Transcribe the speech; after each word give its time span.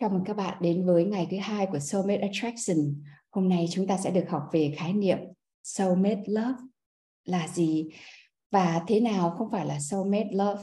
Chào 0.00 0.10
mừng 0.10 0.24
các 0.24 0.36
bạn 0.36 0.58
đến 0.60 0.86
với 0.86 1.04
ngày 1.04 1.26
thứ 1.30 1.36
hai 1.38 1.66
của 1.66 1.78
Soulmate 1.78 2.20
Attraction. 2.20 3.02
Hôm 3.30 3.48
nay 3.48 3.66
chúng 3.70 3.86
ta 3.86 3.98
sẽ 3.98 4.10
được 4.10 4.24
học 4.28 4.42
về 4.52 4.74
khái 4.76 4.92
niệm 4.92 5.18
Soulmate 5.62 6.22
Love 6.26 6.58
là 7.24 7.48
gì 7.48 7.88
và 8.50 8.84
thế 8.88 9.00
nào 9.00 9.34
không 9.38 9.50
phải 9.50 9.66
là 9.66 9.78
Soulmate 9.80 10.28
Love 10.32 10.62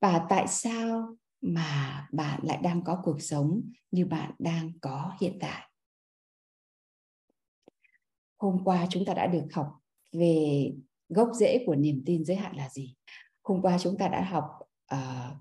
và 0.00 0.26
tại 0.28 0.46
sao 0.48 1.16
mà 1.40 2.08
bạn 2.12 2.40
lại 2.42 2.58
đang 2.62 2.84
có 2.84 3.00
cuộc 3.04 3.22
sống 3.22 3.62
như 3.90 4.06
bạn 4.06 4.32
đang 4.38 4.72
có 4.80 5.12
hiện 5.20 5.38
tại. 5.40 5.70
Hôm 8.38 8.64
qua 8.64 8.86
chúng 8.90 9.04
ta 9.04 9.14
đã 9.14 9.26
được 9.26 9.46
học 9.52 9.68
về 10.12 10.66
gốc 11.08 11.28
rễ 11.34 11.62
của 11.66 11.74
niềm 11.74 12.02
tin 12.06 12.24
giới 12.24 12.36
hạn 12.36 12.56
là 12.56 12.68
gì. 12.68 12.94
Hôm 13.42 13.62
qua 13.62 13.78
chúng 13.78 13.98
ta 13.98 14.08
đã 14.08 14.24
học 14.24 14.44
uh, 14.94 15.36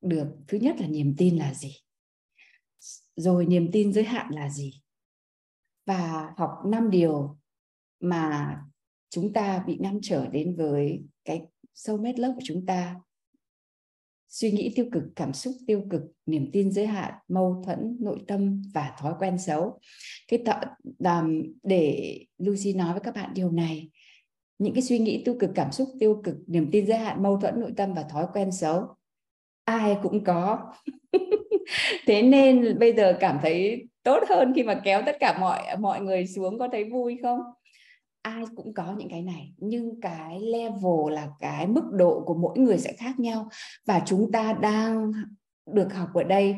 được 0.00 0.36
thứ 0.48 0.58
nhất 0.58 0.80
là 0.80 0.86
niềm 0.86 1.14
tin 1.18 1.36
là 1.36 1.54
gì 1.54 1.76
rồi 3.16 3.46
niềm 3.46 3.68
tin 3.72 3.92
giới 3.92 4.04
hạn 4.04 4.30
là 4.30 4.50
gì? 4.50 4.80
Và 5.86 6.32
học 6.36 6.50
năm 6.66 6.90
điều 6.90 7.38
mà 8.00 8.56
chúng 9.10 9.32
ta 9.32 9.64
bị 9.66 9.76
ngăn 9.80 9.98
trở 10.02 10.26
đến 10.26 10.56
với 10.56 11.02
cái 11.24 11.46
sâu 11.74 11.96
mét 11.96 12.18
lớp 12.18 12.32
của 12.34 12.42
chúng 12.44 12.66
ta. 12.66 12.96
Suy 14.28 14.50
nghĩ 14.50 14.72
tiêu 14.76 14.86
cực, 14.92 15.02
cảm 15.16 15.32
xúc 15.32 15.54
tiêu 15.66 15.86
cực, 15.90 16.02
niềm 16.26 16.50
tin 16.52 16.72
giới 16.72 16.86
hạn, 16.86 17.14
mâu 17.28 17.62
thuẫn, 17.64 17.96
nội 18.00 18.24
tâm 18.28 18.62
và 18.74 18.96
thói 18.98 19.14
quen 19.18 19.38
xấu. 19.38 19.80
Cái 20.28 20.42
tạo 20.44 20.64
làm 20.98 21.42
để 21.62 22.18
Lucy 22.38 22.72
nói 22.72 22.92
với 22.92 23.00
các 23.00 23.14
bạn 23.14 23.34
điều 23.34 23.50
này, 23.50 23.90
những 24.58 24.74
cái 24.74 24.82
suy 24.82 24.98
nghĩ 24.98 25.22
tiêu 25.24 25.36
cực, 25.40 25.50
cảm 25.54 25.72
xúc 25.72 25.88
tiêu 26.00 26.20
cực, 26.24 26.36
niềm 26.46 26.68
tin 26.72 26.86
giới 26.86 26.98
hạn, 26.98 27.22
mâu 27.22 27.40
thuẫn, 27.40 27.60
nội 27.60 27.72
tâm 27.76 27.94
và 27.94 28.02
thói 28.02 28.26
quen 28.32 28.52
xấu. 28.52 28.96
Ai 29.64 29.96
cũng 30.02 30.24
có 30.24 30.72
thế 32.06 32.22
nên 32.22 32.78
bây 32.78 32.92
giờ 32.92 33.16
cảm 33.20 33.38
thấy 33.42 33.86
tốt 34.02 34.22
hơn 34.28 34.52
khi 34.56 34.62
mà 34.62 34.80
kéo 34.84 35.02
tất 35.06 35.16
cả 35.20 35.38
mọi 35.40 35.76
mọi 35.80 36.00
người 36.00 36.26
xuống 36.26 36.58
có 36.58 36.68
thấy 36.72 36.84
vui 36.84 37.18
không? 37.22 37.40
Ai 38.22 38.44
cũng 38.56 38.74
có 38.74 38.94
những 38.98 39.08
cái 39.08 39.22
này, 39.22 39.52
nhưng 39.56 40.00
cái 40.00 40.40
level 40.40 41.12
là 41.14 41.28
cái 41.40 41.66
mức 41.66 41.84
độ 41.92 42.22
của 42.26 42.34
mỗi 42.34 42.58
người 42.58 42.78
sẽ 42.78 42.92
khác 42.92 43.20
nhau. 43.20 43.48
Và 43.86 44.02
chúng 44.06 44.32
ta 44.32 44.52
đang 44.52 45.12
được 45.72 45.94
học 45.94 46.08
ở 46.14 46.22
đây, 46.22 46.56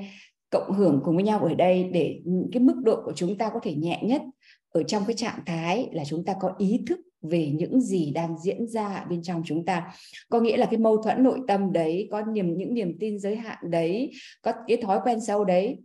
cộng 0.50 0.72
hưởng 0.72 1.00
cùng 1.04 1.14
với 1.14 1.24
nhau 1.24 1.38
ở 1.38 1.54
đây 1.54 1.84
để 1.84 2.20
cái 2.52 2.60
mức 2.60 2.76
độ 2.84 3.02
của 3.04 3.12
chúng 3.16 3.38
ta 3.38 3.50
có 3.54 3.60
thể 3.62 3.74
nhẹ 3.74 4.00
nhất. 4.02 4.22
Ở 4.68 4.82
trong 4.82 5.02
cái 5.06 5.16
trạng 5.16 5.38
thái 5.46 5.88
là 5.92 6.04
chúng 6.04 6.24
ta 6.24 6.34
có 6.40 6.54
ý 6.58 6.80
thức 6.88 7.00
về 7.22 7.50
những 7.58 7.80
gì 7.80 8.10
đang 8.10 8.38
diễn 8.38 8.66
ra 8.66 9.04
bên 9.10 9.22
trong 9.22 9.42
chúng 9.44 9.64
ta. 9.64 9.92
Có 10.28 10.40
nghĩa 10.40 10.56
là 10.56 10.66
cái 10.66 10.78
mâu 10.78 11.02
thuẫn 11.02 11.22
nội 11.22 11.40
tâm 11.48 11.72
đấy, 11.72 12.08
có 12.10 12.22
niềm, 12.22 12.58
những 12.58 12.74
niềm 12.74 12.96
tin 13.00 13.18
giới 13.18 13.36
hạn 13.36 13.58
đấy, 13.62 14.10
có 14.42 14.52
cái 14.66 14.76
thói 14.76 15.00
quen 15.04 15.20
xấu 15.20 15.44
đấy, 15.44 15.78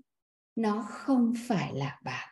nó 0.56 0.86
không 0.90 1.34
phải 1.48 1.74
là 1.74 2.00
bạn. 2.04 2.30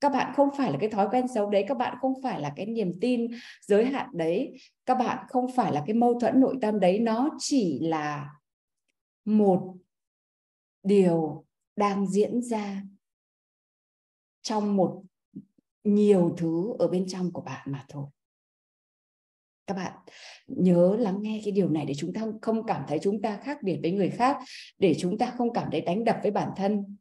Các 0.00 0.08
bạn 0.08 0.32
không 0.36 0.48
phải 0.58 0.72
là 0.72 0.78
cái 0.80 0.88
thói 0.88 1.08
quen 1.10 1.28
xấu 1.34 1.50
đấy, 1.50 1.64
các 1.68 1.78
bạn 1.78 1.96
không 2.00 2.22
phải 2.22 2.40
là 2.40 2.52
cái 2.56 2.66
niềm 2.66 2.92
tin 3.00 3.30
giới 3.66 3.84
hạn 3.84 4.08
đấy, 4.12 4.52
các 4.86 4.94
bạn 4.94 5.26
không 5.28 5.52
phải 5.56 5.72
là 5.72 5.84
cái 5.86 5.94
mâu 5.94 6.20
thuẫn 6.20 6.40
nội 6.40 6.56
tâm 6.60 6.80
đấy, 6.80 6.98
nó 6.98 7.30
chỉ 7.38 7.78
là 7.82 8.30
một 9.24 9.76
điều 10.82 11.44
đang 11.76 12.06
diễn 12.06 12.42
ra 12.42 12.82
trong 14.42 14.76
một 14.76 15.02
nhiều 15.84 16.34
thứ 16.36 16.74
ở 16.78 16.88
bên 16.88 17.08
trong 17.08 17.32
của 17.32 17.40
bạn 17.40 17.72
mà 17.72 17.84
thôi 17.88 18.06
các 19.66 19.74
bạn 19.74 19.92
nhớ 20.46 20.96
lắng 20.98 21.18
nghe 21.20 21.40
cái 21.44 21.52
điều 21.52 21.68
này 21.68 21.84
để 21.86 21.94
chúng 21.94 22.12
ta 22.12 22.20
không 22.42 22.66
cảm 22.66 22.82
thấy 22.88 22.98
chúng 23.02 23.22
ta 23.22 23.36
khác 23.36 23.62
biệt 23.62 23.78
với 23.82 23.92
người 23.92 24.10
khác 24.10 24.36
để 24.78 24.94
chúng 24.98 25.18
ta 25.18 25.32
không 25.38 25.52
cảm 25.52 25.68
thấy 25.70 25.80
đánh 25.80 26.04
đập 26.04 26.16
với 26.22 26.30
bản 26.30 26.48
thân. 26.56 26.96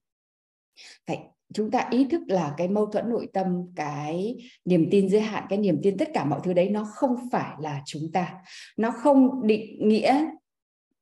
Phải 1.07 1.19
chúng 1.53 1.72
ta 1.72 1.88
ý 1.91 2.06
thức 2.06 2.22
là 2.28 2.53
cái 2.57 2.68
mâu 2.68 2.85
thuẫn 2.85 3.09
nội 3.09 3.28
tâm 3.34 3.47
cái 3.75 4.35
niềm 4.66 4.88
tin 4.91 5.09
giới 5.09 5.22
hạn 5.22 5.46
cái 5.50 5.59
niềm 5.59 5.79
tin 5.84 5.97
tất 5.97 6.09
cả 6.13 6.25
mọi 6.25 6.40
thứ 6.44 6.53
đấy 6.53 6.69
nó 6.69 6.88
không 6.96 7.16
phải 7.31 7.56
là 7.59 7.81
chúng 7.85 8.12
ta. 8.13 8.34
Nó 8.78 8.91
không 8.91 9.47
định 9.47 9.88
nghĩa 9.88 10.25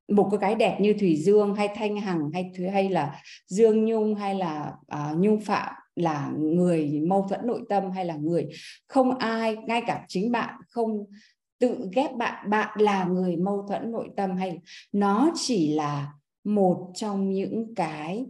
một 0.07 0.27
cái 0.31 0.37
cái 0.41 0.55
đẹp 0.55 0.77
như 0.81 0.93
thủy 0.99 1.15
dương 1.15 1.55
hay 1.55 1.69
thanh 1.75 1.97
hằng 1.97 2.31
hay 2.33 2.51
hay 2.73 2.89
là 2.89 3.21
dương 3.47 3.85
nhung 3.85 4.15
hay 4.15 4.35
là 4.35 4.73
uh, 4.95 5.17
nhung 5.17 5.39
phạm 5.39 5.73
là 5.95 6.31
người 6.37 7.01
mâu 7.07 7.25
thuẫn 7.29 7.47
nội 7.47 7.61
tâm 7.69 7.91
hay 7.91 8.05
là 8.05 8.15
người 8.15 8.47
không 8.87 9.17
ai 9.17 9.55
ngay 9.55 9.81
cả 9.87 10.05
chính 10.07 10.31
bạn 10.31 10.55
không 10.69 11.05
tự 11.61 11.89
ghép 11.93 12.15
bạn 12.15 12.49
bạn 12.49 12.81
là 12.81 13.05
người 13.05 13.37
mâu 13.37 13.65
thuẫn 13.67 13.91
nội 13.91 14.09
tâm 14.17 14.37
hay 14.37 14.59
nó 14.91 15.31
chỉ 15.35 15.73
là 15.73 16.13
một 16.43 16.91
trong 16.95 17.29
những 17.29 17.75
cái 17.75 18.25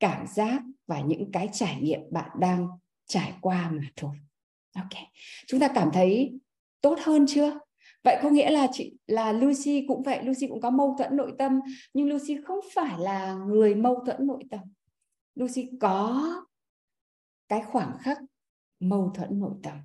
cảm 0.00 0.26
giác 0.26 0.62
và 0.86 1.00
những 1.00 1.32
cái 1.32 1.48
trải 1.52 1.80
nghiệm 1.80 2.00
bạn 2.10 2.30
đang 2.38 2.68
trải 3.06 3.32
qua 3.40 3.70
mà 3.70 3.82
thôi. 3.96 4.16
Ok, 4.76 5.02
chúng 5.46 5.60
ta 5.60 5.68
cảm 5.74 5.90
thấy 5.92 6.38
tốt 6.80 6.98
hơn 7.02 7.26
chưa? 7.28 7.58
Vậy 8.04 8.18
có 8.22 8.30
nghĩa 8.30 8.50
là 8.50 8.66
chị, 8.72 8.96
là 9.06 9.32
Lucy 9.32 9.84
cũng 9.88 10.02
vậy, 10.02 10.22
Lucy 10.22 10.48
cũng 10.48 10.60
có 10.60 10.70
mâu 10.70 10.94
thuẫn 10.98 11.16
nội 11.16 11.32
tâm, 11.38 11.60
nhưng 11.94 12.08
Lucy 12.08 12.36
không 12.44 12.58
phải 12.74 12.98
là 12.98 13.34
người 13.34 13.74
mâu 13.74 14.04
thuẫn 14.06 14.26
nội 14.26 14.44
tâm. 14.50 14.60
Lucy 15.34 15.70
có 15.80 16.22
cái 17.48 17.62
khoảng 17.62 17.98
khắc 18.00 18.18
mâu 18.80 19.10
thuẫn 19.14 19.40
nội 19.40 19.54
tâm 19.62 19.78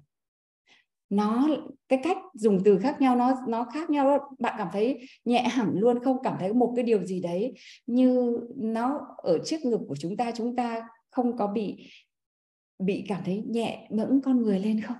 nó, 1.09 1.47
cái 1.87 1.99
cách 2.03 2.17
dùng 2.33 2.59
từ 2.65 2.79
khác 2.79 3.01
nhau, 3.01 3.15
nó 3.15 3.33
nó 3.47 3.63
khác 3.73 3.89
nhau 3.89 4.05
đó. 4.05 4.29
bạn 4.39 4.55
cảm 4.57 4.67
thấy 4.71 5.07
nhẹ 5.25 5.47
hẳn 5.47 5.71
luôn, 5.73 6.03
không 6.03 6.17
cảm 6.23 6.37
thấy 6.39 6.53
một 6.53 6.73
cái 6.75 6.83
điều 6.83 7.05
gì 7.05 7.21
đấy 7.21 7.53
như 7.85 8.39
nó 8.55 8.99
ở 9.17 9.39
trước 9.45 9.65
ngực 9.65 9.81
của 9.87 9.95
chúng 9.95 10.17
ta 10.17 10.31
chúng 10.35 10.55
ta 10.55 10.87
không 11.09 11.37
có 11.37 11.47
bị 11.47 11.87
bị 12.79 13.05
cảm 13.07 13.21
thấy 13.25 13.43
nhẹ 13.47 13.87
ngẫng 13.89 14.21
con 14.23 14.41
người 14.41 14.59
lên 14.59 14.81
không? 14.81 14.97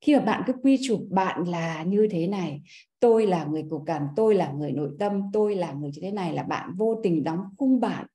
Khi 0.00 0.14
mà 0.14 0.20
bạn 0.20 0.42
cứ 0.46 0.52
quy 0.62 0.78
chụp 0.86 1.00
bạn 1.10 1.44
là 1.44 1.82
như 1.82 2.08
thế 2.10 2.26
này, 2.26 2.62
tôi 3.00 3.26
là 3.26 3.44
người 3.44 3.64
cục 3.70 3.82
cảm 3.86 4.02
tôi 4.16 4.34
là 4.34 4.52
người 4.52 4.72
nội 4.72 4.90
tâm, 4.98 5.22
tôi 5.32 5.54
là 5.54 5.72
người 5.72 5.90
như 5.94 6.00
thế 6.02 6.10
này 6.10 6.32
là 6.32 6.42
bạn 6.42 6.70
vô 6.76 7.00
tình 7.02 7.24
đóng 7.24 7.40
khung 7.58 7.80
bạn 7.80 8.06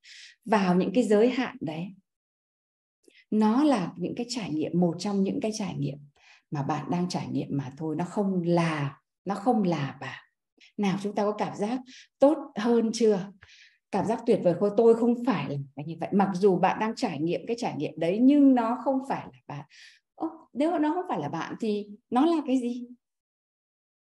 vào 0.45 0.75
những 0.75 0.91
cái 0.93 1.03
giới 1.03 1.29
hạn 1.29 1.57
đấy. 1.61 1.87
Nó 3.31 3.63
là 3.63 3.93
những 3.97 4.15
cái 4.15 4.25
trải 4.29 4.49
nghiệm, 4.49 4.79
một 4.79 4.95
trong 4.99 5.23
những 5.23 5.39
cái 5.41 5.51
trải 5.53 5.75
nghiệm 5.77 5.97
mà 6.53 6.63
bạn 6.63 6.85
đang 6.91 7.09
trải 7.09 7.27
nghiệm 7.27 7.47
mà 7.51 7.71
thôi 7.77 7.95
nó 7.95 8.05
không 8.05 8.41
là 8.45 8.99
nó 9.25 9.35
không 9.35 9.63
là 9.63 9.97
bạn 10.01 10.23
nào 10.77 10.97
chúng 11.01 11.15
ta 11.15 11.23
có 11.23 11.31
cảm 11.31 11.55
giác 11.55 11.79
tốt 12.19 12.37
hơn 12.55 12.89
chưa? 12.93 13.31
Cảm 13.91 14.05
giác 14.05 14.19
tuyệt 14.25 14.39
vời 14.43 14.53
thôi 14.59 14.71
tôi 14.77 14.95
không 14.95 15.25
phải 15.25 15.59
là 15.75 15.83
như 15.85 15.95
vậy. 15.99 16.09
Mặc 16.11 16.29
dù 16.33 16.59
bạn 16.59 16.79
đang 16.79 16.95
trải 16.95 17.19
nghiệm 17.19 17.41
cái 17.47 17.55
trải 17.59 17.75
nghiệm 17.77 17.99
đấy 17.99 18.19
nhưng 18.21 18.55
nó 18.55 18.77
không 18.83 18.99
phải 19.09 19.27
là 19.33 19.39
bạn 19.47 19.65
Ô, 20.15 20.29
nếu 20.53 20.79
nó 20.79 20.93
không 20.93 21.05
phải 21.09 21.19
là 21.19 21.29
bạn 21.29 21.55
thì 21.59 21.87
nó 22.09 22.25
là 22.25 22.37
cái 22.47 22.57
gì? 22.57 22.87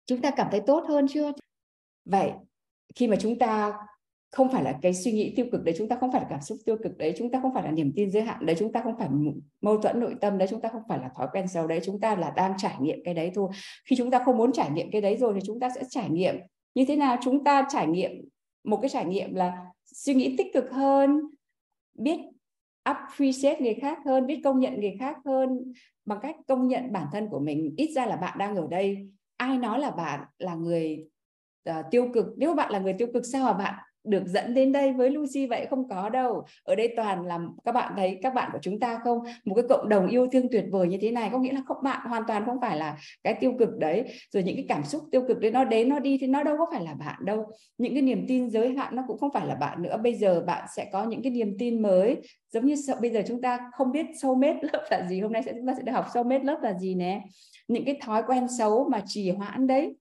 Chúng 0.07 0.23
ta 0.23 0.31
cảm 0.31 0.49
thấy 0.51 0.61
tốt 0.67 0.85
hơn 0.89 1.07
chưa? 1.09 1.33
Vậy 2.05 2.33
khi 2.95 3.09
mà 3.09 3.17
chúng 3.21 3.39
ta 3.39 3.73
không 4.37 4.51
phải 4.51 4.65
là 4.65 4.79
cái 4.83 4.95
suy 4.95 5.13
nghĩ 5.13 5.33
tiêu 5.37 5.47
cực 5.53 5.65
đấy 5.65 5.75
chúng 5.79 5.89
ta 5.89 5.97
không 6.01 6.13
phải 6.13 6.21
là 6.21 6.27
cảm 6.31 6.41
xúc 6.41 6.59
tiêu 6.65 6.77
cực 6.83 6.99
đấy 6.99 7.15
chúng 7.19 7.31
ta 7.31 7.41
không 7.43 7.55
phải 7.55 7.63
là 7.63 7.71
niềm 7.71 7.93
tin 7.97 8.11
giới 8.11 8.23
hạn 8.23 8.47
đấy 8.47 8.57
chúng 8.59 8.73
ta 8.73 8.83
không 8.83 8.99
phải 8.99 9.09
mâu 9.61 9.79
thuẫn 9.79 10.01
nội 10.01 10.15
tâm 10.21 10.39
đấy 10.39 10.49
chúng 10.51 10.61
ta 10.61 10.69
không 10.69 10.83
phải 10.89 10.99
là 10.99 11.11
thói 11.17 11.29
quen 11.33 11.49
xấu 11.49 11.67
đấy 11.67 11.81
chúng 11.85 12.01
ta 12.01 12.17
là 12.17 12.31
đang 12.37 12.55
trải 12.59 12.77
nghiệm 12.81 12.99
cái 13.05 13.15
đấy 13.15 13.31
thôi. 13.35 13.51
Khi 13.85 13.97
chúng 13.97 14.11
ta 14.11 14.23
không 14.25 14.37
muốn 14.37 14.53
trải 14.53 14.71
nghiệm 14.71 14.91
cái 14.91 15.01
đấy 15.01 15.17
rồi 15.17 15.33
thì 15.35 15.41
chúng 15.45 15.61
ta 15.61 15.69
sẽ 15.75 15.83
trải 15.91 16.11
nghiệm. 16.11 16.35
Như 16.75 16.85
thế 16.89 16.97
nào? 16.97 17.17
Chúng 17.23 17.45
ta 17.45 17.67
trải 17.69 17.87
nghiệm 17.87 18.11
một 18.65 18.79
cái 18.83 18.89
trải 18.89 19.05
nghiệm 19.05 19.35
là 19.35 19.65
suy 19.85 20.15
nghĩ 20.15 20.35
tích 20.39 20.47
cực 20.55 20.71
hơn 20.71 21.21
biết 21.95 22.21
appreciate 22.83 23.61
người 23.61 23.75
khác 23.75 23.99
hơn 24.05 24.27
biết 24.27 24.41
công 24.45 24.61
nhận 24.61 24.81
người 24.81 24.97
khác 25.01 25.17
hơn 25.25 25.73
bằng 26.05 26.19
cách 26.23 26.37
công 26.49 26.69
nhận 26.69 26.93
bản 26.93 27.07
thân 27.13 27.29
của 27.31 27.41
mình. 27.41 27.75
Ít 27.77 27.91
ra 27.95 28.07
là 28.07 28.17
bạn 28.17 28.39
đang 28.39 28.57
ở 28.57 28.67
đây 28.71 29.09
ai 29.37 29.59
nói 29.59 29.79
là 29.81 29.91
bạn 29.91 30.21
là 30.39 30.55
người 30.55 31.07
uh, 31.71 31.75
tiêu 31.91 32.09
cực? 32.15 32.27
Nếu 32.37 32.55
bạn 32.55 32.73
là 32.73 32.79
người 32.79 32.93
tiêu 32.93 33.09
cực 33.15 33.27
sao 33.27 33.45
mà 33.45 33.53
bạn 33.53 33.75
được 34.07 34.27
dẫn 34.27 34.55
đến 34.55 34.73
đây 34.73 34.93
với 34.93 35.11
Lucy 35.11 35.47
vậy 35.47 35.67
không 35.71 35.89
có 35.89 36.09
đâu. 36.09 36.45
Ở 36.65 36.75
đây 36.75 36.93
toàn 36.97 37.27
là 37.27 37.41
các 37.65 37.73
bạn 37.73 37.93
thấy 37.97 38.19
các 38.23 38.35
bạn 38.35 38.51
của 38.53 38.59
chúng 38.63 38.81
ta 38.81 39.01
không? 39.05 39.19
Một 39.45 39.55
cái 39.55 39.65
cộng 39.69 39.89
đồng 39.89 40.09
yêu 40.09 40.27
thương 40.33 40.49
tuyệt 40.53 40.65
vời 40.71 40.89
như 40.89 40.99
thế 41.01 41.11
này 41.11 41.29
có 41.33 41.39
nghĩa 41.39 41.53
là 41.53 41.63
không 41.67 41.77
bạn 41.83 42.09
hoàn 42.09 42.23
toàn 42.29 42.45
không 42.47 42.61
phải 42.61 42.77
là 42.77 42.97
cái 43.25 43.35
tiêu 43.35 43.53
cực 43.59 43.77
đấy. 43.79 44.05
Rồi 44.31 44.43
những 44.43 44.57
cái 44.57 44.65
cảm 44.69 44.85
xúc 44.85 45.03
tiêu 45.11 45.23
cực 45.29 45.41
đấy 45.41 45.51
nó 45.51 45.65
đến, 45.65 45.89
nó 45.89 45.99
đi 45.99 46.19
thì 46.21 46.27
nó 46.27 46.43
đâu 46.43 46.57
có 46.59 46.67
phải 46.73 46.85
là 46.85 46.95
bạn 46.95 47.25
đâu. 47.25 47.45
Những 47.79 47.95
cái 47.95 48.03
niềm 48.03 48.25
tin 48.29 48.51
giới 48.51 48.75
hạn 48.75 48.97
nó 48.97 49.05
cũng 49.09 49.19
không 49.19 49.33
phải 49.33 49.47
là 49.47 49.55
bạn 49.55 49.83
nữa. 49.83 49.97
Bây 50.03 50.15
giờ 50.15 50.43
bạn 50.47 50.65
sẽ 50.77 50.89
có 50.93 51.05
những 51.05 51.23
cái 51.23 51.33
niềm 51.33 51.57
tin 51.59 51.83
mới. 51.83 52.17
Giống 52.53 52.67
như 52.67 52.75
bây 53.01 53.11
giờ 53.11 53.23
chúng 53.27 53.43
ta 53.43 53.59
không 53.73 53.93
biết 53.93 54.07
soulmate 54.23 54.59
lớp 54.73 54.85
là 54.91 55.07
gì, 55.09 55.21
hôm 55.21 55.33
nay 55.33 55.43
sẽ, 55.43 55.53
chúng 55.53 55.67
ta 55.67 55.75
sẽ 55.77 55.83
được 55.83 55.93
học 55.93 56.07
soulmate 56.15 56.45
lớp 56.45 56.59
là 56.63 56.79
gì 56.79 56.95
nè. 56.95 57.21
Những 57.69 57.85
cái 57.85 57.99
thói 58.03 58.23
quen 58.27 58.47
xấu 58.59 58.89
mà 58.89 59.03
trì 59.07 59.31
hoãn 59.31 59.67
đấy. 59.67 59.97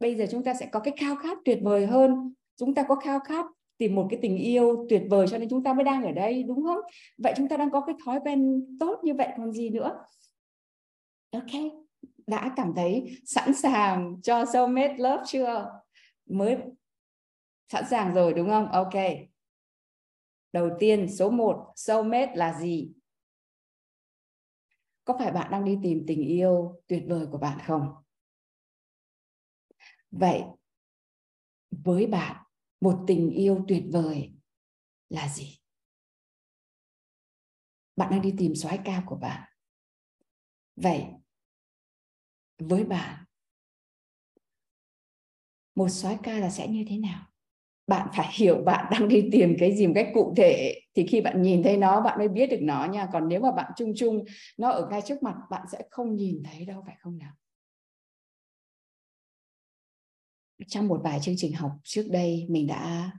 Bây 0.00 0.14
giờ 0.14 0.26
chúng 0.30 0.44
ta 0.44 0.54
sẽ 0.54 0.66
có 0.66 0.80
cái 0.80 0.94
khao 0.96 1.16
khát 1.16 1.38
tuyệt 1.44 1.58
vời 1.62 1.86
hơn 1.86 2.34
chúng 2.60 2.74
ta 2.74 2.82
có 2.88 2.94
khao 2.94 3.20
khát 3.20 3.46
tìm 3.78 3.94
một 3.94 4.06
cái 4.10 4.18
tình 4.22 4.36
yêu 4.36 4.86
tuyệt 4.88 5.02
vời 5.10 5.26
cho 5.30 5.38
nên 5.38 5.48
chúng 5.48 5.64
ta 5.64 5.72
mới 5.72 5.84
đang 5.84 6.04
ở 6.04 6.12
đây, 6.12 6.42
đúng 6.42 6.62
không? 6.62 6.78
Vậy 7.18 7.34
chúng 7.36 7.48
ta 7.48 7.56
đang 7.56 7.70
có 7.70 7.80
cái 7.80 7.94
thói 8.04 8.20
quen 8.24 8.66
tốt 8.80 9.00
như 9.02 9.14
vậy 9.14 9.28
còn 9.36 9.52
gì 9.52 9.70
nữa? 9.70 10.04
Ok, 11.30 11.72
đã 12.26 12.52
cảm 12.56 12.72
thấy 12.76 13.16
sẵn 13.24 13.54
sàng 13.54 14.20
cho 14.22 14.44
soulmate 14.52 14.96
love 14.98 15.22
chưa? 15.26 15.80
Mới 16.26 16.56
sẵn 17.68 17.84
sàng 17.90 18.14
rồi, 18.14 18.34
đúng 18.34 18.48
không? 18.48 18.66
Ok. 18.66 18.94
Đầu 20.52 20.70
tiên, 20.78 21.08
số 21.16 21.30
1 21.30 21.72
soulmate 21.76 22.36
là 22.36 22.60
gì? 22.60 22.92
Có 25.04 25.16
phải 25.18 25.32
bạn 25.32 25.50
đang 25.50 25.64
đi 25.64 25.78
tìm 25.82 26.04
tình 26.06 26.22
yêu 26.22 26.80
tuyệt 26.86 27.02
vời 27.08 27.26
của 27.32 27.38
bạn 27.38 27.58
không? 27.66 27.94
Vậy, 30.10 30.42
với 31.70 32.06
bạn 32.06 32.36
một 32.80 33.04
tình 33.06 33.30
yêu 33.30 33.64
tuyệt 33.68 33.82
vời 33.92 34.32
là 35.10 35.28
gì? 35.28 35.58
Bạn 37.96 38.10
đang 38.10 38.22
đi 38.22 38.34
tìm 38.38 38.54
soái 38.54 38.78
ca 38.84 39.02
của 39.06 39.16
bạn. 39.16 39.42
Vậy, 40.76 41.06
với 42.58 42.84
bạn, 42.84 43.24
một 45.74 45.88
soái 45.88 46.16
ca 46.22 46.38
là 46.38 46.50
sẽ 46.50 46.68
như 46.68 46.84
thế 46.88 46.98
nào? 46.98 47.20
Bạn 47.86 48.08
phải 48.16 48.28
hiểu 48.34 48.62
bạn 48.66 48.86
đang 48.92 49.08
đi 49.08 49.28
tìm 49.32 49.56
cái 49.60 49.76
gì 49.76 49.86
một 49.86 49.92
cách 49.96 50.08
cụ 50.14 50.34
thể. 50.36 50.80
Thì 50.96 51.06
khi 51.06 51.20
bạn 51.20 51.42
nhìn 51.42 51.62
thấy 51.62 51.76
nó, 51.76 52.00
bạn 52.00 52.18
mới 52.18 52.28
biết 52.28 52.46
được 52.50 52.60
nó 52.62 52.86
nha. 52.86 53.08
Còn 53.12 53.28
nếu 53.28 53.40
mà 53.40 53.52
bạn 53.52 53.72
chung 53.76 53.92
chung 53.96 54.24
nó 54.58 54.70
ở 54.70 54.88
ngay 54.90 55.02
trước 55.02 55.22
mặt, 55.22 55.36
bạn 55.50 55.62
sẽ 55.72 55.82
không 55.90 56.16
nhìn 56.16 56.42
thấy 56.44 56.66
đâu, 56.66 56.82
phải 56.86 56.96
không 57.00 57.18
nào? 57.18 57.32
Trong 60.68 60.88
một 60.88 61.00
vài 61.04 61.20
chương 61.22 61.34
trình 61.38 61.52
học 61.52 61.72
trước 61.84 62.06
đây, 62.10 62.46
mình 62.48 62.66
đã 62.66 63.10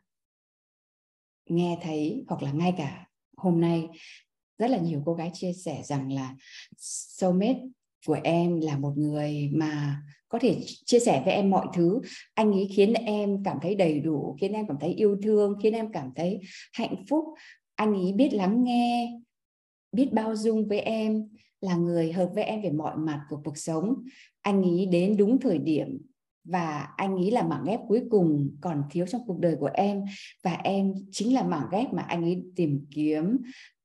nghe 1.49 1.79
thấy, 1.81 2.25
hoặc 2.27 2.43
là 2.43 2.51
ngay 2.51 2.73
cả 2.77 3.07
hôm 3.38 3.61
nay, 3.61 3.88
rất 4.57 4.69
là 4.69 4.77
nhiều 4.77 5.01
cô 5.05 5.13
gái 5.13 5.31
chia 5.33 5.53
sẻ 5.53 5.81
rằng 5.83 6.13
là 6.13 6.35
soulmate 6.77 7.61
của 8.07 8.17
em 8.23 8.59
là 8.61 8.77
một 8.77 8.93
người 8.97 9.49
mà 9.53 10.01
có 10.29 10.39
thể 10.39 10.61
chia 10.85 10.99
sẻ 10.99 11.21
với 11.25 11.33
em 11.33 11.49
mọi 11.49 11.67
thứ. 11.73 12.01
Anh 12.33 12.51
ấy 12.51 12.67
khiến 12.71 12.93
em 12.93 13.44
cảm 13.44 13.57
thấy 13.61 13.75
đầy 13.75 13.99
đủ, 13.99 14.37
khiến 14.41 14.53
em 14.53 14.67
cảm 14.67 14.77
thấy 14.79 14.94
yêu 14.94 15.17
thương, 15.23 15.55
khiến 15.63 15.73
em 15.73 15.91
cảm 15.91 16.09
thấy 16.15 16.39
hạnh 16.73 17.05
phúc. 17.09 17.25
Anh 17.75 17.94
ấy 17.94 18.13
biết 18.13 18.33
lắng 18.33 18.63
nghe, 18.63 19.19
biết 19.91 20.13
bao 20.13 20.35
dung 20.35 20.67
với 20.67 20.79
em, 20.79 21.29
là 21.61 21.75
người 21.75 22.11
hợp 22.11 22.29
với 22.33 22.44
em 22.44 22.61
về 22.61 22.69
mọi 22.71 22.97
mặt 22.97 23.21
của 23.29 23.41
cuộc 23.44 23.57
sống. 23.57 23.94
Anh 24.41 24.63
ấy 24.63 24.85
đến 24.85 25.17
đúng 25.17 25.39
thời 25.39 25.57
điểm 25.57 25.97
và 26.43 26.93
anh 26.97 27.15
ấy 27.15 27.31
là 27.31 27.43
mảng 27.43 27.63
ghép 27.65 27.79
cuối 27.88 28.03
cùng 28.09 28.57
còn 28.61 28.83
thiếu 28.89 29.05
trong 29.07 29.21
cuộc 29.27 29.39
đời 29.39 29.55
của 29.59 29.69
em. 29.73 30.03
Và 30.43 30.51
em 30.51 30.93
chính 31.11 31.33
là 31.33 31.43
mảng 31.43 31.67
ghép 31.71 31.93
mà 31.93 32.01
anh 32.01 32.23
ấy 32.23 32.43
tìm 32.55 32.85
kiếm. 32.91 33.38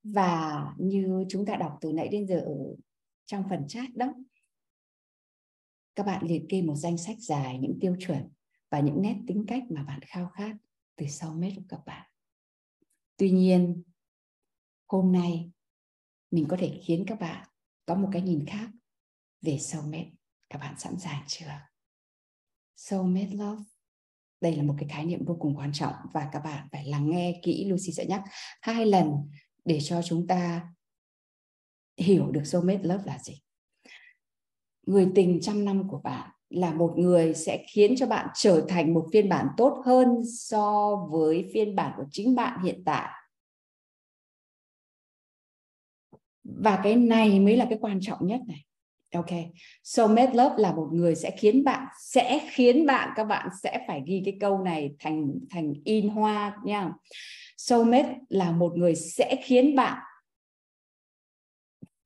Và 0.03 0.65
như 0.79 1.25
chúng 1.29 1.47
ta 1.47 1.57
đọc 1.57 1.79
từ 1.81 1.93
nãy 1.93 2.09
đến 2.09 2.27
giờ 2.27 2.39
ở 2.39 2.57
trong 3.27 3.45
phần 3.51 3.69
chat 3.69 3.95
đó, 3.95 4.15
các 5.95 6.07
bạn 6.07 6.27
liệt 6.27 6.43
kê 6.49 6.63
một 6.63 6.75
danh 6.75 6.99
sách 6.99 7.17
dài 7.21 7.59
những 7.59 7.79
tiêu 7.81 7.97
chuẩn 8.01 8.29
và 8.71 8.81
những 8.81 9.03
nét 9.03 9.17
tính 9.27 9.45
cách 9.49 9.63
mà 9.71 9.83
bạn 9.83 10.01
khao 10.03 10.29
khát 10.29 10.57
từ 10.97 11.07
sau 11.07 11.35
mết 11.35 11.53
của 11.57 11.63
các 11.69 11.81
bạn. 11.87 12.11
Tuy 13.17 13.31
nhiên, 13.31 13.83
hôm 14.89 15.13
nay 15.13 15.51
mình 16.31 16.47
có 16.49 16.57
thể 16.61 16.81
khiến 16.85 17.05
các 17.07 17.21
bạn 17.21 17.49
có 17.87 17.95
một 17.95 18.09
cái 18.13 18.23
nhìn 18.23 18.45
khác 18.47 18.71
về 19.43 19.59
soulmate 19.59 20.11
các 20.51 20.59
bạn 20.59 20.75
sẵn 20.79 20.99
sàng 20.99 21.25
chưa? 21.27 21.76
Soulmate 22.77 23.31
love. 23.33 23.63
Đây 24.41 24.57
là 24.57 24.63
một 24.63 24.75
cái 24.79 24.89
khái 24.89 25.05
niệm 25.05 25.25
vô 25.25 25.37
cùng 25.41 25.57
quan 25.57 25.73
trọng 25.73 25.95
và 26.13 26.29
các 26.33 26.41
bạn 26.45 26.69
phải 26.73 26.87
lắng 26.87 27.11
nghe 27.11 27.41
kỹ 27.43 27.65
Lucy 27.65 27.93
sẽ 27.93 28.07
nhắc. 28.07 28.23
Hai 28.61 28.87
lần 28.87 29.11
để 29.65 29.79
cho 29.81 30.03
chúng 30.03 30.27
ta 30.27 30.73
hiểu 31.97 32.31
được 32.31 32.45
soulmate 32.45 32.83
love 32.83 33.05
là 33.05 33.19
gì. 33.19 33.43
Người 34.87 35.13
tình 35.15 35.39
trăm 35.43 35.65
năm 35.65 35.89
của 35.89 35.99
bạn 35.99 36.31
là 36.51 36.73
một 36.73 36.95
người 36.97 37.35
sẽ 37.35 37.65
khiến 37.69 37.95
cho 37.97 38.07
bạn 38.07 38.29
trở 38.35 38.67
thành 38.69 38.95
một 38.95 39.07
phiên 39.13 39.29
bản 39.29 39.47
tốt 39.57 39.83
hơn 39.87 40.09
so 40.39 40.97
với 41.11 41.51
phiên 41.55 41.77
bản 41.77 41.93
của 41.97 42.05
chính 42.11 42.35
bạn 42.35 42.63
hiện 42.65 42.83
tại. 42.85 43.09
Và 46.45 46.81
cái 46.85 46.97
này 46.97 47.41
mới 47.41 47.57
là 47.57 47.67
cái 47.69 47.79
quan 47.81 47.99
trọng 48.03 48.27
nhất 48.27 48.41
này 48.49 48.66
ok. 49.15 49.31
Soulmate 49.85 50.35
love 50.35 50.55
là 50.59 50.73
một 50.73 50.89
người 50.93 51.15
sẽ 51.15 51.31
khiến 51.31 51.65
bạn, 51.65 51.87
sẽ 52.01 52.49
khiến 52.51 52.87
bạn, 52.87 53.11
các 53.17 53.25
bạn 53.25 53.49
sẽ 53.63 53.85
phải 53.87 54.03
ghi 54.07 54.23
cái 54.25 54.37
câu 54.41 54.59
này 54.59 54.95
thành 54.99 55.35
thành 55.51 55.73
in 55.85 56.09
hoa 56.09 56.57
nha. 56.65 56.93
Soulmate 57.57 58.19
là 58.29 58.51
một 58.51 58.73
người 58.77 58.95
sẽ 58.95 59.37
khiến 59.45 59.77
bạn 59.77 59.99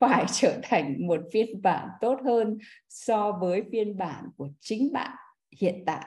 phải 0.01 0.25
trở 0.33 0.61
thành 0.63 1.07
một 1.07 1.21
phiên 1.33 1.63
bản 1.63 1.89
tốt 2.01 2.19
hơn 2.25 2.59
so 2.89 3.33
với 3.41 3.63
phiên 3.73 3.97
bản 3.97 4.25
của 4.37 4.49
chính 4.61 4.93
bạn 4.93 5.17
hiện 5.61 5.83
tại. 5.87 6.07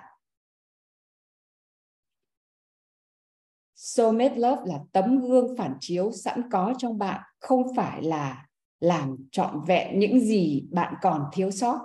Soulmate 3.75 4.35
love 4.35 4.61
là 4.65 4.79
tấm 4.91 5.21
gương 5.21 5.57
phản 5.57 5.73
chiếu 5.79 6.11
sẵn 6.11 6.41
có 6.51 6.73
trong 6.77 6.97
bạn, 6.97 7.21
không 7.39 7.75
phải 7.75 8.03
là 8.03 8.45
làm 8.83 9.15
trọn 9.31 9.61
vẹn 9.67 9.99
những 9.99 10.19
gì 10.19 10.67
bạn 10.71 10.93
còn 11.01 11.25
thiếu 11.33 11.51
sót. 11.51 11.79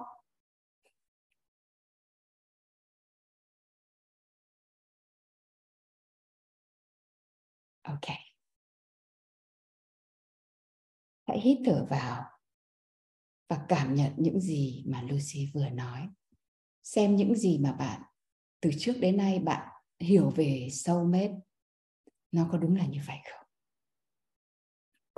Ok. 7.84 8.06
Hãy 11.26 11.40
hít 11.40 11.58
thở 11.66 11.86
vào 11.90 12.24
và 13.48 13.64
cảm 13.68 13.94
nhận 13.94 14.12
những 14.16 14.40
gì 14.40 14.84
mà 14.86 15.02
lucy 15.02 15.50
vừa 15.54 15.68
nói. 15.68 16.08
Xem 16.82 17.16
những 17.16 17.34
gì 17.34 17.58
mà 17.58 17.72
bạn, 17.72 18.02
từ 18.60 18.70
trước 18.78 18.94
đến 19.00 19.16
nay 19.16 19.38
bạn 19.38 19.68
hiểu 20.00 20.30
về 20.30 20.68
sâu 20.72 21.04
mết 21.04 21.30
nó 22.32 22.48
có 22.52 22.58
đúng 22.58 22.76
là 22.76 22.86
như 22.86 23.00
vậy 23.06 23.18
không? 23.32 23.47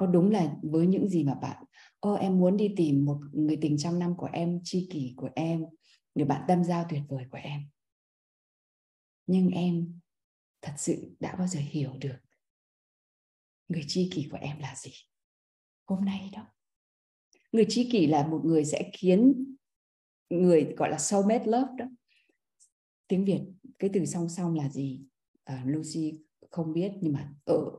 Có 0.01 0.07
đúng 0.07 0.31
là 0.31 0.57
với 0.63 0.87
những 0.87 1.09
gì 1.09 1.25
mà 1.25 1.35
bạn 1.35 1.65
ô 2.01 2.15
em 2.15 2.39
muốn 2.39 2.57
đi 2.57 2.75
tìm 2.77 3.05
một 3.05 3.19
người 3.33 3.59
tình 3.61 3.79
trong 3.79 3.99
năm 3.99 4.17
của 4.17 4.29
em 4.33 4.61
tri 4.65 4.89
kỷ 4.91 5.15
của 5.17 5.29
em 5.35 5.65
người 6.15 6.27
bạn 6.27 6.45
tâm 6.49 6.65
giao 6.65 6.87
tuyệt 6.91 7.03
vời 7.09 7.25
của 7.31 7.39
em. 7.43 7.61
Nhưng 9.27 9.49
em 9.49 10.01
thật 10.63 10.73
sự 10.79 11.17
đã 11.21 11.37
bao 11.37 11.47
giờ 11.47 11.61
hiểu 11.61 11.97
được 12.01 12.17
người 13.69 13.85
tri 13.89 14.11
kỷ 14.15 14.29
của 14.31 14.39
em 14.41 14.59
là 14.59 14.75
gì 14.77 14.91
hôm 15.87 16.05
nay 16.05 16.31
đó. 16.33 16.47
Người 17.53 17.67
tri 17.69 17.91
kỷ 17.91 18.07
là 18.07 18.27
một 18.27 18.41
người 18.45 18.65
sẽ 18.65 18.91
khiến 18.93 19.55
người 20.31 20.75
gọi 20.77 20.91
là 20.91 20.99
soulmate 20.99 21.45
love 21.45 21.73
đó. 21.79 21.85
Tiếng 23.09 23.25
việt 23.25 23.41
cái 23.79 23.91
từ 23.93 24.07
song 24.07 24.29
song 24.29 24.55
là 24.55 24.69
gì? 24.69 25.03
À, 25.45 25.65
Lucy 25.67 26.21
không 26.51 26.73
biết 26.73 26.93
nhưng 27.01 27.13
mà 27.13 27.35
ở 27.45 27.71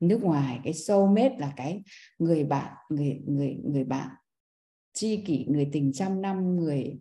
nước 0.00 0.22
ngoài, 0.22 0.60
cái 0.64 0.74
soulmate 0.74 1.38
là 1.38 1.52
cái 1.56 1.82
người 2.18 2.44
bạn, 2.44 2.74
người 2.88 3.20
người 3.26 3.58
người 3.64 3.84
bạn 3.84 4.08
tri 4.92 5.24
kỷ, 5.26 5.46
người 5.48 5.68
tình 5.72 5.92
trăm 5.92 6.22
năm, 6.22 6.56
người 6.56 6.98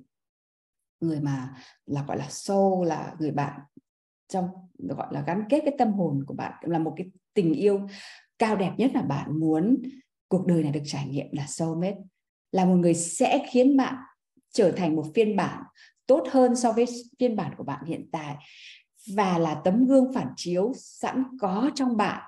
người 1.00 1.20
mà 1.20 1.56
là, 1.86 2.04
gọi 2.08 2.18
là 2.18 2.28
soul, 2.30 2.88
là 2.88 3.16
người 3.20 3.32
bạn 3.32 3.60
trong, 4.28 4.48
gọi 4.78 5.08
là 5.12 5.24
gắn 5.28 5.44
kết 5.50 5.62
cái 5.66 5.76
tâm 5.78 5.94
hồn 5.94 6.24
của 6.28 6.34
bạn, 6.34 6.54
là 6.62 6.80
một 6.80 6.94
cái 6.98 7.08
tình 7.34 7.54
yêu 7.54 7.88
cao 8.40 8.56
đẹp 8.56 8.72
nhất 8.78 8.92
là 8.94 9.02
bạn 9.02 9.40
muốn 9.40 9.78
cuộc 10.28 10.48
đời 10.48 10.64
này 10.64 10.72
được 10.72 10.84
trải 10.86 11.08
nghiệm 11.08 11.28
là 11.32 11.48
soulmate. 11.48 11.98
Là 12.52 12.66
một 12.66 12.76
người 12.76 12.94
sẽ 12.94 13.46
khiến 13.50 13.78
bạn 13.78 13.96
trở 14.54 14.72
thành 14.72 14.96
một 14.96 15.06
phiên 15.16 15.36
bản 15.36 15.64
tốt 16.06 16.24
hơn 16.32 16.56
so 16.56 16.72
với 16.72 16.86
phiên 17.20 17.36
bản 17.36 17.54
của 17.58 17.64
bạn 17.64 17.86
hiện 17.86 18.10
tại 18.12 18.36
và 19.16 19.38
là 19.38 19.62
tấm 19.64 19.86
gương 19.88 20.14
phản 20.14 20.28
chiếu 20.36 20.74
sẵn 20.76 21.24
có 21.42 21.72
trong 21.76 21.98
bạn 21.98 22.22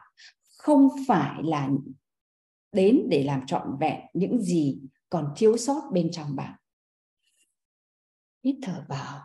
không 0.62 0.89
phải 1.08 1.44
là 1.44 1.70
đến 2.72 3.08
để 3.10 3.24
làm 3.24 3.46
trọn 3.48 3.77
vẹn 3.80 4.01
những 4.13 4.41
gì 4.41 4.82
còn 5.10 5.34
thiếu 5.38 5.58
sót 5.58 5.82
bên 5.94 6.10
trong 6.12 6.36
bạn. 6.36 6.60
Hít 8.44 8.56
thở 8.62 8.86
vào 8.89 9.22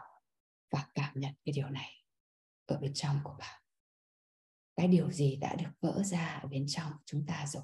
và 0.70 0.86
cảm 0.94 1.20
nhận 1.20 1.34
cái 1.44 1.52
điều 1.52 1.70
này 1.70 1.90
ở 2.66 2.78
bên 2.78 2.94
trong 2.94 3.20
của 3.24 3.36
bạn. 3.38 3.62
Cái 4.76 4.88
điều 4.88 5.10
gì 5.10 5.36
đã 5.36 5.54
được 5.54 5.70
vỡ 5.80 6.02
ra 6.02 6.40
ở 6.42 6.48
bên 6.48 6.66
trong 6.68 6.92
chúng 7.04 7.26
ta 7.26 7.46
rồi? 7.46 7.62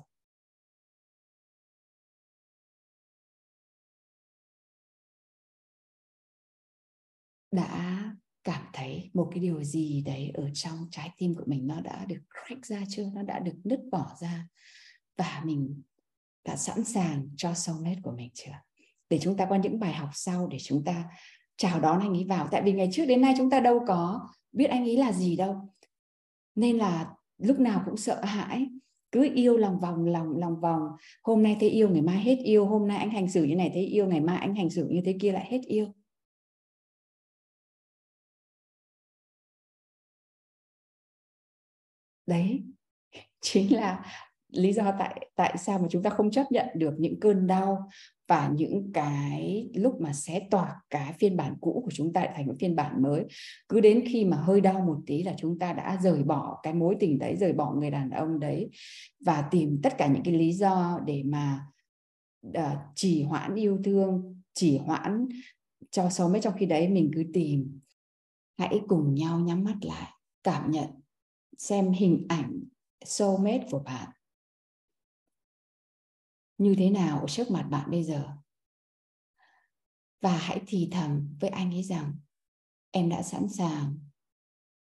Đã 7.50 8.16
cảm 8.44 8.62
thấy 8.72 9.10
một 9.14 9.28
cái 9.30 9.40
điều 9.40 9.62
gì 9.62 10.02
đấy 10.06 10.30
ở 10.34 10.50
trong 10.54 10.88
trái 10.90 11.10
tim 11.18 11.34
của 11.34 11.44
mình 11.46 11.66
nó 11.66 11.80
đã 11.80 12.04
được 12.04 12.20
crack 12.30 12.66
ra 12.66 12.82
chưa? 12.88 13.04
Nó 13.14 13.22
đã 13.22 13.38
được 13.38 13.54
nứt 13.64 13.80
bỏ 13.90 14.06
ra 14.20 14.48
và 15.16 15.42
mình 15.44 15.82
đã 16.44 16.56
sẵn 16.56 16.84
sàng 16.84 17.28
cho 17.36 17.54
soulmate 17.54 18.00
của 18.02 18.12
mình 18.16 18.30
chưa? 18.34 18.52
Để 19.10 19.18
chúng 19.18 19.36
ta 19.36 19.46
có 19.50 19.56
những 19.56 19.80
bài 19.80 19.94
học 19.94 20.08
sau 20.12 20.46
để 20.46 20.58
chúng 20.60 20.84
ta 20.84 21.04
chào 21.56 21.80
đón 21.80 22.00
anh 22.00 22.12
ấy 22.12 22.24
vào. 22.24 22.48
Tại 22.50 22.62
vì 22.62 22.72
ngày 22.72 22.88
trước 22.92 23.06
đến 23.06 23.20
nay 23.20 23.34
chúng 23.38 23.50
ta 23.50 23.60
đâu 23.60 23.80
có 23.86 24.28
biết 24.52 24.66
anh 24.66 24.82
ấy 24.82 24.96
là 24.96 25.12
gì 25.12 25.36
đâu. 25.36 25.68
Nên 26.54 26.78
là 26.78 27.14
lúc 27.38 27.58
nào 27.58 27.82
cũng 27.86 27.96
sợ 27.96 28.24
hãi. 28.24 28.66
Cứ 29.12 29.30
yêu 29.34 29.56
lòng 29.56 29.80
vòng, 29.80 30.04
lòng 30.04 30.36
lòng 30.38 30.60
vòng. 30.60 30.80
Hôm 31.22 31.42
nay 31.42 31.56
thấy 31.60 31.70
yêu, 31.70 31.88
ngày 31.88 32.02
mai 32.02 32.22
hết 32.22 32.38
yêu. 32.44 32.66
Hôm 32.66 32.88
nay 32.88 32.96
anh 32.96 33.10
hành 33.10 33.30
xử 33.30 33.44
như 33.44 33.56
này, 33.56 33.70
thấy 33.74 33.86
yêu, 33.86 34.06
ngày 34.06 34.20
mai 34.20 34.38
anh 34.38 34.54
hành 34.54 34.70
xử 34.70 34.88
như 34.88 35.00
thế 35.04 35.16
kia 35.20 35.32
lại 35.32 35.46
hết 35.50 35.60
yêu. 35.66 35.94
Đấy. 42.26 42.62
Chính 43.40 43.74
là 43.74 44.04
lý 44.52 44.72
do 44.72 44.92
tại 44.98 45.28
tại 45.36 45.56
sao 45.58 45.78
mà 45.78 45.86
chúng 45.90 46.02
ta 46.02 46.10
không 46.10 46.30
chấp 46.30 46.52
nhận 46.52 46.66
được 46.74 46.94
những 46.98 47.20
cơn 47.20 47.46
đau 47.46 47.88
và 48.28 48.50
những 48.54 48.90
cái 48.94 49.70
lúc 49.74 50.00
mà 50.00 50.12
xé 50.12 50.40
toạc 50.50 50.72
cái 50.90 51.12
phiên 51.12 51.36
bản 51.36 51.54
cũ 51.60 51.82
của 51.84 51.90
chúng 51.94 52.12
ta 52.12 52.26
thành 52.34 52.46
một 52.46 52.54
phiên 52.60 52.76
bản 52.76 53.02
mới. 53.02 53.24
Cứ 53.68 53.80
đến 53.80 54.04
khi 54.08 54.24
mà 54.24 54.36
hơi 54.36 54.60
đau 54.60 54.80
một 54.80 54.98
tí 55.06 55.22
là 55.22 55.34
chúng 55.38 55.58
ta 55.58 55.72
đã 55.72 55.98
rời 56.02 56.22
bỏ 56.22 56.60
cái 56.62 56.74
mối 56.74 56.96
tình 57.00 57.18
đấy 57.18 57.36
rời 57.36 57.52
bỏ 57.52 57.74
người 57.74 57.90
đàn 57.90 58.10
ông 58.10 58.40
đấy 58.40 58.70
và 59.24 59.42
tìm 59.50 59.80
tất 59.82 59.98
cả 59.98 60.06
những 60.06 60.22
cái 60.22 60.34
lý 60.34 60.52
do 60.52 61.00
để 61.06 61.22
mà 61.26 61.60
uh, 62.48 62.78
trì 62.94 63.22
hoãn 63.22 63.54
yêu 63.54 63.78
thương 63.84 64.40
trì 64.54 64.78
hoãn 64.78 65.28
cho 65.90 66.10
sống 66.10 66.32
mấy 66.32 66.40
trong 66.40 66.54
khi 66.58 66.66
đấy 66.66 66.88
mình 66.88 67.10
cứ 67.14 67.24
tìm. 67.32 67.80
Hãy 68.58 68.80
cùng 68.88 69.14
nhau 69.14 69.40
nhắm 69.40 69.64
mắt 69.64 69.76
lại 69.82 70.10
cảm 70.42 70.70
nhận 70.70 71.01
xem 71.58 71.92
hình 71.92 72.26
ảnh 72.28 72.64
soulmate 73.04 73.66
của 73.70 73.78
bạn. 73.78 74.10
Như 76.58 76.74
thế 76.78 76.90
nào 76.90 77.20
ở 77.20 77.26
trước 77.26 77.50
mặt 77.50 77.68
bạn 77.70 77.90
bây 77.90 78.04
giờ? 78.04 78.28
Và 80.20 80.36
hãy 80.36 80.60
thì 80.66 80.88
thầm 80.92 81.36
với 81.40 81.50
anh 81.50 81.74
ấy 81.74 81.82
rằng, 81.82 82.16
em 82.90 83.08
đã 83.08 83.22
sẵn 83.22 83.48
sàng 83.48 83.98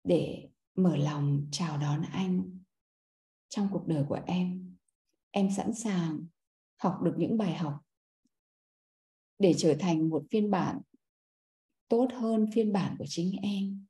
để 0.04 0.50
mở 0.76 0.96
lòng 0.96 1.48
chào 1.52 1.78
đón 1.78 2.02
anh 2.02 2.60
trong 3.50 3.70
cuộc 3.72 3.88
đời 3.88 4.06
của 4.10 4.20
em. 4.26 4.76
Em 5.32 5.50
sẵn 5.58 5.74
sàng 5.74 6.26
học 6.78 7.02
được 7.02 7.14
những 7.18 7.38
bài 7.38 7.56
học 7.56 7.80
để 9.40 9.54
trở 9.58 9.76
thành 9.80 10.10
một 10.10 10.24
phiên 10.32 10.52
bản 10.52 10.82
tốt 11.88 12.08
hơn 12.14 12.48
phiên 12.54 12.74
bản 12.74 12.96
của 13.00 13.06
chính 13.08 13.36
em 13.42 13.86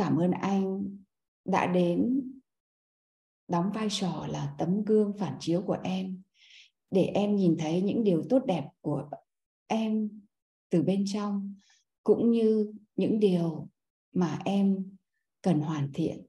cảm 0.00 0.16
ơn 0.16 0.30
anh 0.30 0.96
đã 1.44 1.66
đến 1.66 2.30
đóng 3.48 3.70
vai 3.74 3.88
trò 3.90 4.26
là 4.30 4.54
tấm 4.58 4.84
gương 4.84 5.12
phản 5.18 5.36
chiếu 5.40 5.62
của 5.62 5.78
em, 5.84 6.22
để 6.90 7.04
em 7.04 7.36
nhìn 7.36 7.56
thấy 7.58 7.82
những 7.82 8.04
điều 8.04 8.22
tốt 8.28 8.42
đẹp 8.46 8.68
của 8.80 9.10
em 9.66 10.20
từ 10.70 10.82
bên 10.82 11.04
trong, 11.06 11.54
cũng 12.04 12.30
như 12.30 12.72
những 12.96 13.20
điều 13.20 13.68
mà 14.12 14.38
em 14.44 14.96
cần 15.42 15.60
hoàn 15.60 15.90
thiện 15.94 16.26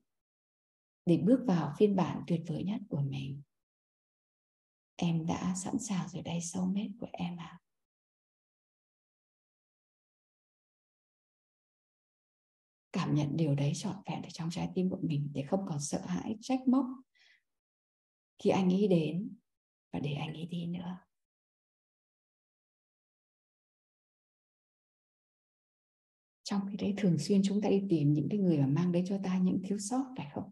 để 1.06 1.18
bước 1.18 1.40
vào 1.46 1.74
phiên 1.78 1.96
bản 1.96 2.24
tuyệt 2.28 2.42
vời 2.48 2.64
nhất 2.64 2.82
của 2.90 3.02
mình 3.02 3.42
em 4.96 5.26
đã 5.26 5.54
sẵn 5.56 5.80
sàng 5.80 6.08
rồi, 6.10 6.22
đây 6.22 6.42
sâu 6.42 6.66
mết 6.66 6.92
của 7.00 7.08
em 7.12 7.38
ạ 7.38 7.60
à. 7.60 7.61
Cảm 12.94 13.16
nhận 13.16 13.38
điều 13.38 13.56
đấy 13.56 13.72
trọn 13.76 13.96
vẹn 14.06 14.22
ở 14.22 14.30
trong 14.34 14.50
trái 14.52 14.70
tim 14.76 14.90
của 14.90 15.00
mình 15.02 15.30
để 15.34 15.44
không 15.44 15.66
còn 15.68 15.80
sợ 15.80 16.02
hãi, 16.06 16.36
trách 16.42 16.60
móc. 16.68 16.86
Khi 18.44 18.50
anh 18.50 18.74
ấy 18.74 18.88
đến 18.88 19.36
và 19.94 20.00
để 20.00 20.14
anh 20.14 20.34
ấy 20.34 20.46
đi 20.46 20.66
nữa. 20.66 20.98
Trong 26.44 26.62
khi 26.72 26.78
đấy 26.78 26.94
thường 26.98 27.18
xuyên 27.20 27.42
chúng 27.44 27.62
ta 27.62 27.70
đi 27.70 27.84
tìm 27.90 28.14
những 28.14 28.28
cái 28.30 28.40
người 28.40 28.58
mà 28.58 28.68
mang 28.68 28.92
đến 28.92 29.06
cho 29.08 29.18
ta 29.24 29.38
những 29.38 29.62
thiếu 29.64 29.78
sót, 29.80 30.06
phải 30.18 30.28
không? 30.34 30.52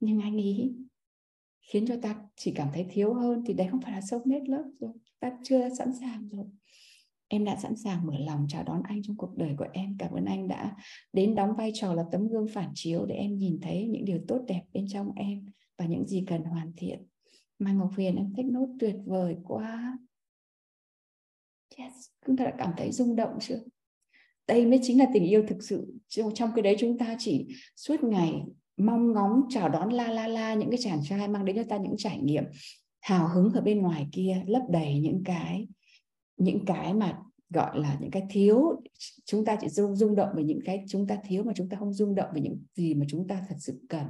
Nhưng 0.00 0.20
anh 0.20 0.36
ấy 0.36 0.76
khiến 1.60 1.86
cho 1.86 1.94
ta 2.02 2.16
chỉ 2.36 2.52
cảm 2.54 2.68
thấy 2.72 2.86
thiếu 2.90 3.14
hơn 3.14 3.42
thì 3.46 3.54
đấy 3.54 3.68
không 3.70 3.80
phải 3.80 3.92
là 3.92 4.00
sốc 4.00 4.26
nết 4.26 4.48
lớp 4.48 4.64
rồi. 4.80 4.92
Ta 5.20 5.38
chưa 5.44 5.68
sẵn 5.78 5.92
sàng 6.00 6.28
rồi 6.28 6.44
em 7.28 7.44
đã 7.44 7.56
sẵn 7.56 7.76
sàng 7.76 8.06
mở 8.06 8.12
lòng 8.18 8.46
chào 8.48 8.64
đón 8.64 8.82
anh 8.82 9.02
trong 9.02 9.16
cuộc 9.16 9.36
đời 9.36 9.54
của 9.58 9.66
em. 9.72 9.96
Cảm 9.98 10.12
ơn 10.12 10.24
anh 10.24 10.48
đã 10.48 10.76
đến 11.12 11.34
đóng 11.34 11.50
vai 11.58 11.70
trò 11.74 11.94
là 11.94 12.04
tấm 12.12 12.28
gương 12.28 12.46
phản 12.48 12.70
chiếu 12.74 13.06
để 13.06 13.14
em 13.14 13.36
nhìn 13.36 13.58
thấy 13.62 13.86
những 13.86 14.04
điều 14.04 14.18
tốt 14.28 14.40
đẹp 14.48 14.62
bên 14.72 14.86
trong 14.88 15.12
em 15.16 15.44
và 15.78 15.86
những 15.86 16.06
gì 16.06 16.24
cần 16.26 16.42
hoàn 16.44 16.72
thiện. 16.76 17.06
Mai 17.58 17.74
Ngọc 17.74 17.90
Huyền, 17.96 18.16
em 18.16 18.32
thích 18.36 18.46
nốt 18.46 18.68
tuyệt 18.80 18.96
vời 19.06 19.36
quá. 19.44 19.98
Yes, 21.76 21.92
chúng 22.26 22.36
ta 22.36 22.44
đã 22.44 22.54
cảm 22.58 22.72
thấy 22.76 22.92
rung 22.92 23.16
động 23.16 23.38
chưa? 23.40 23.60
Đây 24.48 24.66
mới 24.66 24.80
chính 24.82 24.98
là 24.98 25.06
tình 25.14 25.24
yêu 25.24 25.44
thực 25.48 25.62
sự. 25.62 25.94
Trong 26.08 26.50
cái 26.54 26.62
đấy 26.62 26.76
chúng 26.78 26.98
ta 26.98 27.16
chỉ 27.18 27.46
suốt 27.76 28.04
ngày 28.04 28.42
mong 28.76 29.12
ngóng 29.12 29.40
chào 29.48 29.68
đón 29.68 29.92
la 29.92 30.10
la 30.10 30.28
la 30.28 30.54
những 30.54 30.70
cái 30.70 30.78
chàng 30.82 31.00
trai, 31.04 31.28
mang 31.28 31.44
đến 31.44 31.56
cho 31.56 31.62
ta 31.68 31.76
những 31.76 31.94
trải 31.98 32.18
nghiệm 32.22 32.44
hào 33.00 33.28
hứng 33.28 33.52
ở 33.52 33.60
bên 33.60 33.82
ngoài 33.82 34.06
kia, 34.12 34.42
lấp 34.46 34.62
đầy 34.70 34.98
những 34.98 35.22
cái 35.24 35.68
những 36.36 36.64
cái 36.66 36.94
mà, 36.94 37.18
gọi 37.50 37.78
là, 37.78 37.96
những 38.00 38.10
cái 38.10 38.22
thiếu, 38.30 38.82
chúng 39.24 39.44
ta 39.44 39.56
chỉ 39.60 39.68
rung 39.68 39.96
rung 39.96 40.14
động 40.14 40.28
về 40.36 40.42
những 40.42 40.60
cái 40.64 40.84
chúng 40.88 41.06
ta 41.06 41.18
thiếu 41.24 41.44
mà 41.44 41.52
chúng 41.56 41.68
ta 41.68 41.76
không 41.76 41.92
rung 41.92 42.14
động 42.14 42.28
về 42.34 42.40
những 42.40 42.62
gì 42.74 42.94
mà 42.94 43.06
chúng 43.08 43.28
ta 43.28 43.42
thật 43.48 43.56
sự 43.58 43.80
cần. 43.88 44.06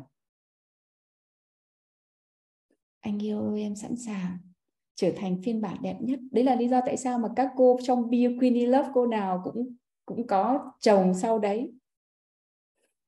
Anh 3.01 3.23
yêu 3.23 3.41
ơi 3.41 3.63
em 3.63 3.77
sẵn 3.77 3.97
sàng 3.97 4.39
trở 4.95 5.13
thành 5.17 5.43
phiên 5.43 5.61
bản 5.61 5.77
đẹp 5.83 5.97
nhất. 6.01 6.21
Đấy 6.31 6.45
là 6.45 6.55
lý 6.55 6.69
do 6.69 6.81
tại 6.87 6.97
sao 6.97 7.19
mà 7.19 7.29
các 7.37 7.51
cô 7.57 7.79
trong 7.83 8.11
Be 8.11 8.19
Queenie 8.39 8.67
Love 8.67 8.89
cô 8.95 9.07
nào 9.07 9.41
cũng 9.45 9.75
cũng 10.07 10.27
có 10.27 10.73
chồng 10.81 11.15
sau 11.15 11.39
đấy. 11.39 11.73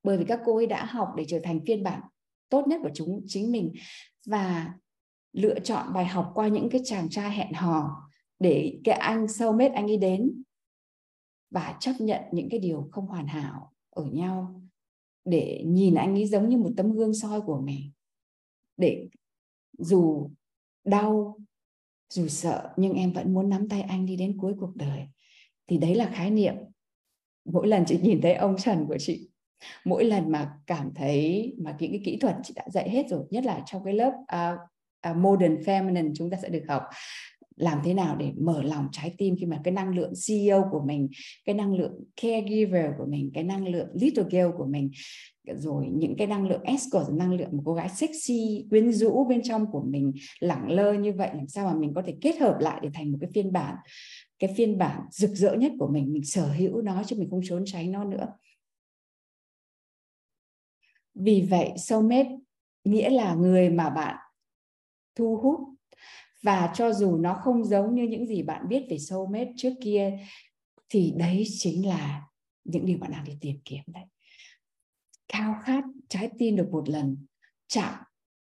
Bởi 0.02 0.18
vì 0.18 0.24
các 0.24 0.40
cô 0.44 0.56
ấy 0.56 0.66
đã 0.66 0.84
học 0.84 1.08
để 1.16 1.24
trở 1.28 1.40
thành 1.44 1.60
phiên 1.66 1.82
bản 1.82 2.02
tốt 2.48 2.68
nhất 2.68 2.80
của 2.82 2.90
chúng, 2.94 3.22
chính 3.26 3.52
mình 3.52 3.72
và 4.26 4.74
lựa 5.32 5.60
chọn 5.60 5.92
bài 5.92 6.06
học 6.06 6.32
qua 6.34 6.48
những 6.48 6.68
cái 6.70 6.80
chàng 6.84 7.08
trai 7.08 7.30
hẹn 7.30 7.52
hò 7.52 8.07
để 8.38 8.80
cái 8.84 8.94
anh 8.94 9.28
soulmate 9.28 9.74
anh 9.74 9.86
ấy 9.86 9.96
đến 9.96 10.42
và 11.50 11.76
chấp 11.80 11.92
nhận 11.98 12.22
những 12.32 12.48
cái 12.50 12.60
điều 12.60 12.88
không 12.92 13.06
hoàn 13.06 13.26
hảo 13.26 13.72
ở 13.90 14.04
nhau 14.04 14.62
để 15.24 15.62
nhìn 15.66 15.94
anh 15.94 16.14
ấy 16.14 16.26
giống 16.26 16.48
như 16.48 16.56
một 16.56 16.70
tấm 16.76 16.92
gương 16.92 17.14
soi 17.14 17.40
của 17.40 17.60
mình. 17.60 17.90
Để 18.76 19.08
dù 19.78 20.30
đau 20.84 21.38
dù 22.08 22.28
sợ 22.28 22.72
nhưng 22.76 22.92
em 22.92 23.12
vẫn 23.12 23.34
muốn 23.34 23.48
nắm 23.48 23.68
tay 23.68 23.82
anh 23.82 24.06
đi 24.06 24.16
đến 24.16 24.38
cuối 24.40 24.54
cuộc 24.60 24.76
đời. 24.76 25.06
Thì 25.66 25.78
đấy 25.78 25.94
là 25.94 26.10
khái 26.14 26.30
niệm. 26.30 26.54
Mỗi 27.44 27.68
lần 27.68 27.84
chị 27.86 27.98
nhìn 28.02 28.20
thấy 28.20 28.34
ông 28.34 28.56
trần 28.58 28.86
của 28.88 28.96
chị 28.98 29.30
mỗi 29.84 30.04
lần 30.04 30.32
mà 30.32 30.52
cảm 30.66 30.90
thấy 30.94 31.54
mà 31.58 31.76
những 31.78 31.90
cái 31.90 32.00
kỹ 32.04 32.18
thuật 32.20 32.36
chị 32.42 32.54
đã 32.56 32.64
dạy 32.72 32.90
hết 32.90 33.08
rồi 33.08 33.24
nhất 33.30 33.44
là 33.44 33.62
trong 33.66 33.84
cái 33.84 33.94
lớp 33.94 34.12
uh, 34.12 34.58
uh, 35.10 35.16
modern 35.16 35.54
feminine 35.54 36.12
chúng 36.14 36.30
ta 36.30 36.38
sẽ 36.42 36.48
được 36.48 36.64
học 36.68 36.82
làm 37.58 37.78
thế 37.84 37.94
nào 37.94 38.16
để 38.16 38.32
mở 38.40 38.62
lòng 38.62 38.88
trái 38.92 39.14
tim 39.18 39.36
khi 39.40 39.46
mà 39.46 39.60
cái 39.64 39.74
năng 39.74 39.94
lượng 39.94 40.12
CEO 40.26 40.68
của 40.70 40.80
mình, 40.86 41.08
cái 41.44 41.54
năng 41.54 41.74
lượng 41.74 41.92
caregiver 42.22 42.90
của 42.98 43.06
mình, 43.08 43.30
cái 43.34 43.44
năng 43.44 43.68
lượng 43.68 43.88
little 43.94 44.24
girl 44.30 44.56
của 44.58 44.66
mình 44.66 44.90
rồi 45.56 45.86
những 45.90 46.14
cái 46.18 46.26
năng 46.26 46.48
lượng 46.48 46.62
escort 46.62 47.10
năng 47.10 47.32
lượng 47.32 47.48
một 47.52 47.62
cô 47.64 47.74
gái 47.74 47.88
sexy 47.88 48.66
quyến 48.70 48.92
rũ 48.92 49.24
bên 49.24 49.42
trong 49.42 49.70
của 49.72 49.82
mình 49.82 50.12
lẳng 50.40 50.70
lơ 50.70 50.92
như 50.92 51.12
vậy 51.12 51.30
làm 51.34 51.48
sao 51.48 51.66
mà 51.66 51.74
mình 51.74 51.92
có 51.94 52.02
thể 52.06 52.14
kết 52.20 52.38
hợp 52.40 52.56
lại 52.60 52.80
để 52.82 52.88
thành 52.94 53.12
một 53.12 53.18
cái 53.20 53.30
phiên 53.34 53.52
bản 53.52 53.74
cái 54.38 54.54
phiên 54.56 54.78
bản 54.78 55.00
rực 55.10 55.30
rỡ 55.30 55.54
nhất 55.54 55.72
của 55.78 55.88
mình 55.88 56.12
mình 56.12 56.24
sở 56.24 56.46
hữu 56.46 56.82
nó 56.82 57.02
chứ 57.06 57.16
mình 57.18 57.30
không 57.30 57.40
trốn 57.44 57.62
tránh 57.66 57.92
nó 57.92 58.04
nữa. 58.04 58.26
Vì 61.14 61.46
vậy 61.50 61.70
soulmate 61.76 62.36
nghĩa 62.84 63.10
là 63.10 63.34
người 63.34 63.70
mà 63.70 63.90
bạn 63.90 64.16
thu 65.14 65.36
hút 65.36 65.77
và 66.42 66.72
cho 66.74 66.92
dù 66.92 67.16
nó 67.16 67.34
không 67.34 67.64
giống 67.64 67.94
như 67.94 68.02
những 68.02 68.26
gì 68.26 68.42
bạn 68.42 68.68
biết 68.68 68.86
về 68.90 68.98
soulmate 68.98 69.52
trước 69.56 69.72
kia, 69.80 70.18
thì 70.88 71.14
đấy 71.16 71.44
chính 71.58 71.86
là 71.88 72.26
những 72.64 72.86
điều 72.86 72.98
bạn 72.98 73.10
đang 73.10 73.24
đi 73.24 73.38
tìm 73.40 73.56
kiếm 73.64 73.82
đấy. 73.86 74.04
Khao 75.32 75.54
khát 75.62 75.84
trái 76.08 76.30
tim 76.38 76.56
được 76.56 76.68
một 76.70 76.88
lần 76.88 77.26
chạm 77.66 77.94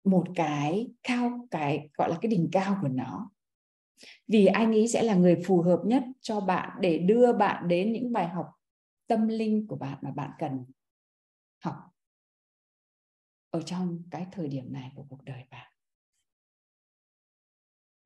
một 0.04 0.24
cái 0.36 0.88
cao 1.04 1.48
cái 1.52 1.90
gọi 1.94 2.10
là 2.10 2.18
cái 2.22 2.30
đỉnh 2.30 2.50
cao 2.52 2.78
của 2.82 2.88
nó. 2.88 3.32
Vì 4.28 4.46
anh 4.46 4.72
ấy 4.72 4.88
sẽ 4.88 5.04
là 5.04 5.16
người 5.16 5.44
phù 5.46 5.62
hợp 5.62 5.82
nhất 5.86 6.04
cho 6.22 6.40
bạn 6.40 6.78
để 6.82 6.98
đưa 6.98 7.34
bạn 7.34 7.68
đến 7.68 7.94
những 7.94 8.12
bài 8.12 8.28
học 8.28 8.52
tâm 9.08 9.28
linh 9.28 9.68
của 9.68 9.76
bạn 9.76 9.98
mà 10.02 10.12
bạn 10.12 10.32
cần 10.40 10.66
học 11.60 11.76
ở 13.50 13.62
trong 13.62 14.04
cái 14.12 14.26
thời 14.32 14.48
điểm 14.48 14.74
này 14.74 14.92
của 14.96 15.06
cuộc 15.10 15.24
đời 15.24 15.44
bạn 15.52 15.73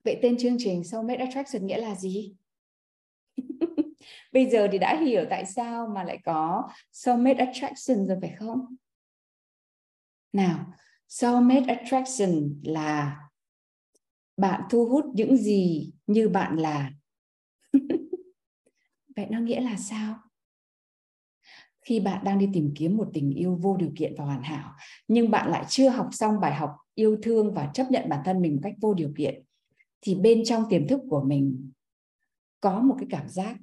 vậy 0.07 0.19
tên 0.21 0.37
chương 0.37 0.55
trình 0.59 0.83
soulmate 0.83 1.19
attraction 1.19 1.67
nghĩa 1.67 1.77
là 1.77 1.95
gì? 1.95 2.35
Bây 4.31 4.49
giờ 4.49 4.67
thì 4.71 4.77
đã 4.77 5.01
hiểu 5.01 5.25
tại 5.29 5.45
sao 5.45 5.87
mà 5.87 6.03
lại 6.03 6.19
có 6.25 6.69
soulmate 6.91 7.45
attraction 7.45 8.07
rồi 8.07 8.17
phải 8.21 8.35
không? 8.39 8.75
Nào 10.33 10.73
soulmate 11.07 11.75
attraction 11.75 12.61
là 12.63 13.19
bạn 14.37 14.61
thu 14.69 14.85
hút 14.85 15.05
những 15.13 15.37
gì 15.37 15.91
như 16.07 16.29
bạn 16.29 16.57
là? 16.57 16.91
Vậy 19.15 19.25
nó 19.29 19.39
nghĩa 19.39 19.61
là 19.61 19.77
sao? 19.77 20.15
Khi 21.81 21.99
bạn 21.99 22.23
đang 22.23 22.39
đi 22.39 22.49
tìm 22.53 22.73
kiếm 22.75 22.97
một 22.97 23.09
tình 23.13 23.31
yêu 23.31 23.59
vô 23.61 23.77
điều 23.77 23.91
kiện 23.95 24.15
và 24.17 24.25
hoàn 24.25 24.43
hảo, 24.43 24.73
nhưng 25.07 25.31
bạn 25.31 25.51
lại 25.51 25.65
chưa 25.69 25.89
học 25.89 26.09
xong 26.11 26.39
bài 26.39 26.55
học 26.55 26.71
yêu 26.95 27.17
thương 27.23 27.53
và 27.53 27.71
chấp 27.73 27.91
nhận 27.91 28.09
bản 28.09 28.21
thân 28.25 28.41
mình 28.41 28.55
một 28.55 28.61
cách 28.63 28.73
vô 28.81 28.93
điều 28.93 29.13
kiện 29.17 29.46
thì 30.07 30.15
bên 30.15 30.41
trong 30.45 30.63
tiềm 30.69 30.87
thức 30.87 31.01
của 31.09 31.23
mình 31.23 31.71
có 32.59 32.79
một 32.79 32.95
cái 32.99 33.07
cảm 33.09 33.29
giác 33.29 33.57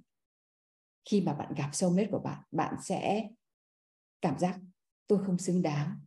khi 1.05 1.21
mà 1.21 1.35
bạn 1.35 1.55
gặp 1.57 1.71
soulmate 1.73 2.09
của 2.11 2.19
bạn 2.19 2.43
bạn 2.53 2.75
sẽ 2.83 3.29
cảm 4.21 4.39
giác 4.39 4.61
tôi 5.07 5.25
không 5.27 5.39
xứng 5.39 5.63
đáng. 5.63 6.01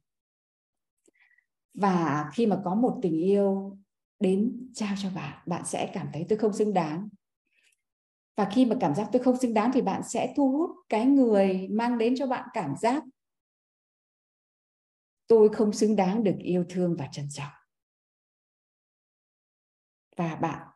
Và 1.73 2.29
khi 2.33 2.45
mà 2.45 2.61
có 2.65 2.75
một 2.75 2.99
tình 3.01 3.17
yêu 3.17 3.77
đến 4.19 4.69
trao 4.73 4.95
cho 5.01 5.09
bạn 5.09 5.43
bạn 5.45 5.65
sẽ 5.65 5.91
cảm 5.93 6.07
thấy 6.13 6.25
tôi 6.29 6.39
không 6.39 6.53
xứng 6.53 6.73
đáng. 6.73 7.09
Và 8.35 8.49
khi 8.53 8.65
mà 8.65 8.75
cảm 8.79 8.95
giác 8.95 9.09
tôi 9.11 9.23
không 9.23 9.37
xứng 9.37 9.53
đáng 9.53 9.71
thì 9.73 9.81
bạn 9.81 10.01
sẽ 10.09 10.33
thu 10.37 10.51
hút 10.51 10.69
cái 10.89 11.05
người 11.05 11.67
mang 11.67 11.97
đến 11.97 12.13
cho 12.17 12.27
bạn 12.27 12.49
cảm 12.53 12.75
giác 12.81 13.03
tôi 15.27 15.49
không 15.49 15.73
xứng 15.73 15.95
đáng 15.95 16.23
được 16.23 16.35
yêu 16.39 16.65
thương 16.69 16.95
và 16.99 17.07
trân 17.11 17.27
trọng 17.29 17.51
và 20.17 20.35
bạn 20.35 20.67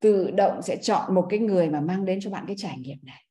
tự 0.00 0.30
động 0.30 0.62
sẽ 0.62 0.76
chọn 0.82 1.14
một 1.14 1.26
cái 1.30 1.38
người 1.38 1.70
mà 1.70 1.80
mang 1.80 2.04
đến 2.04 2.18
cho 2.22 2.30
bạn 2.30 2.44
cái 2.46 2.56
trải 2.58 2.78
nghiệm 2.78 2.98
này. 3.02 3.24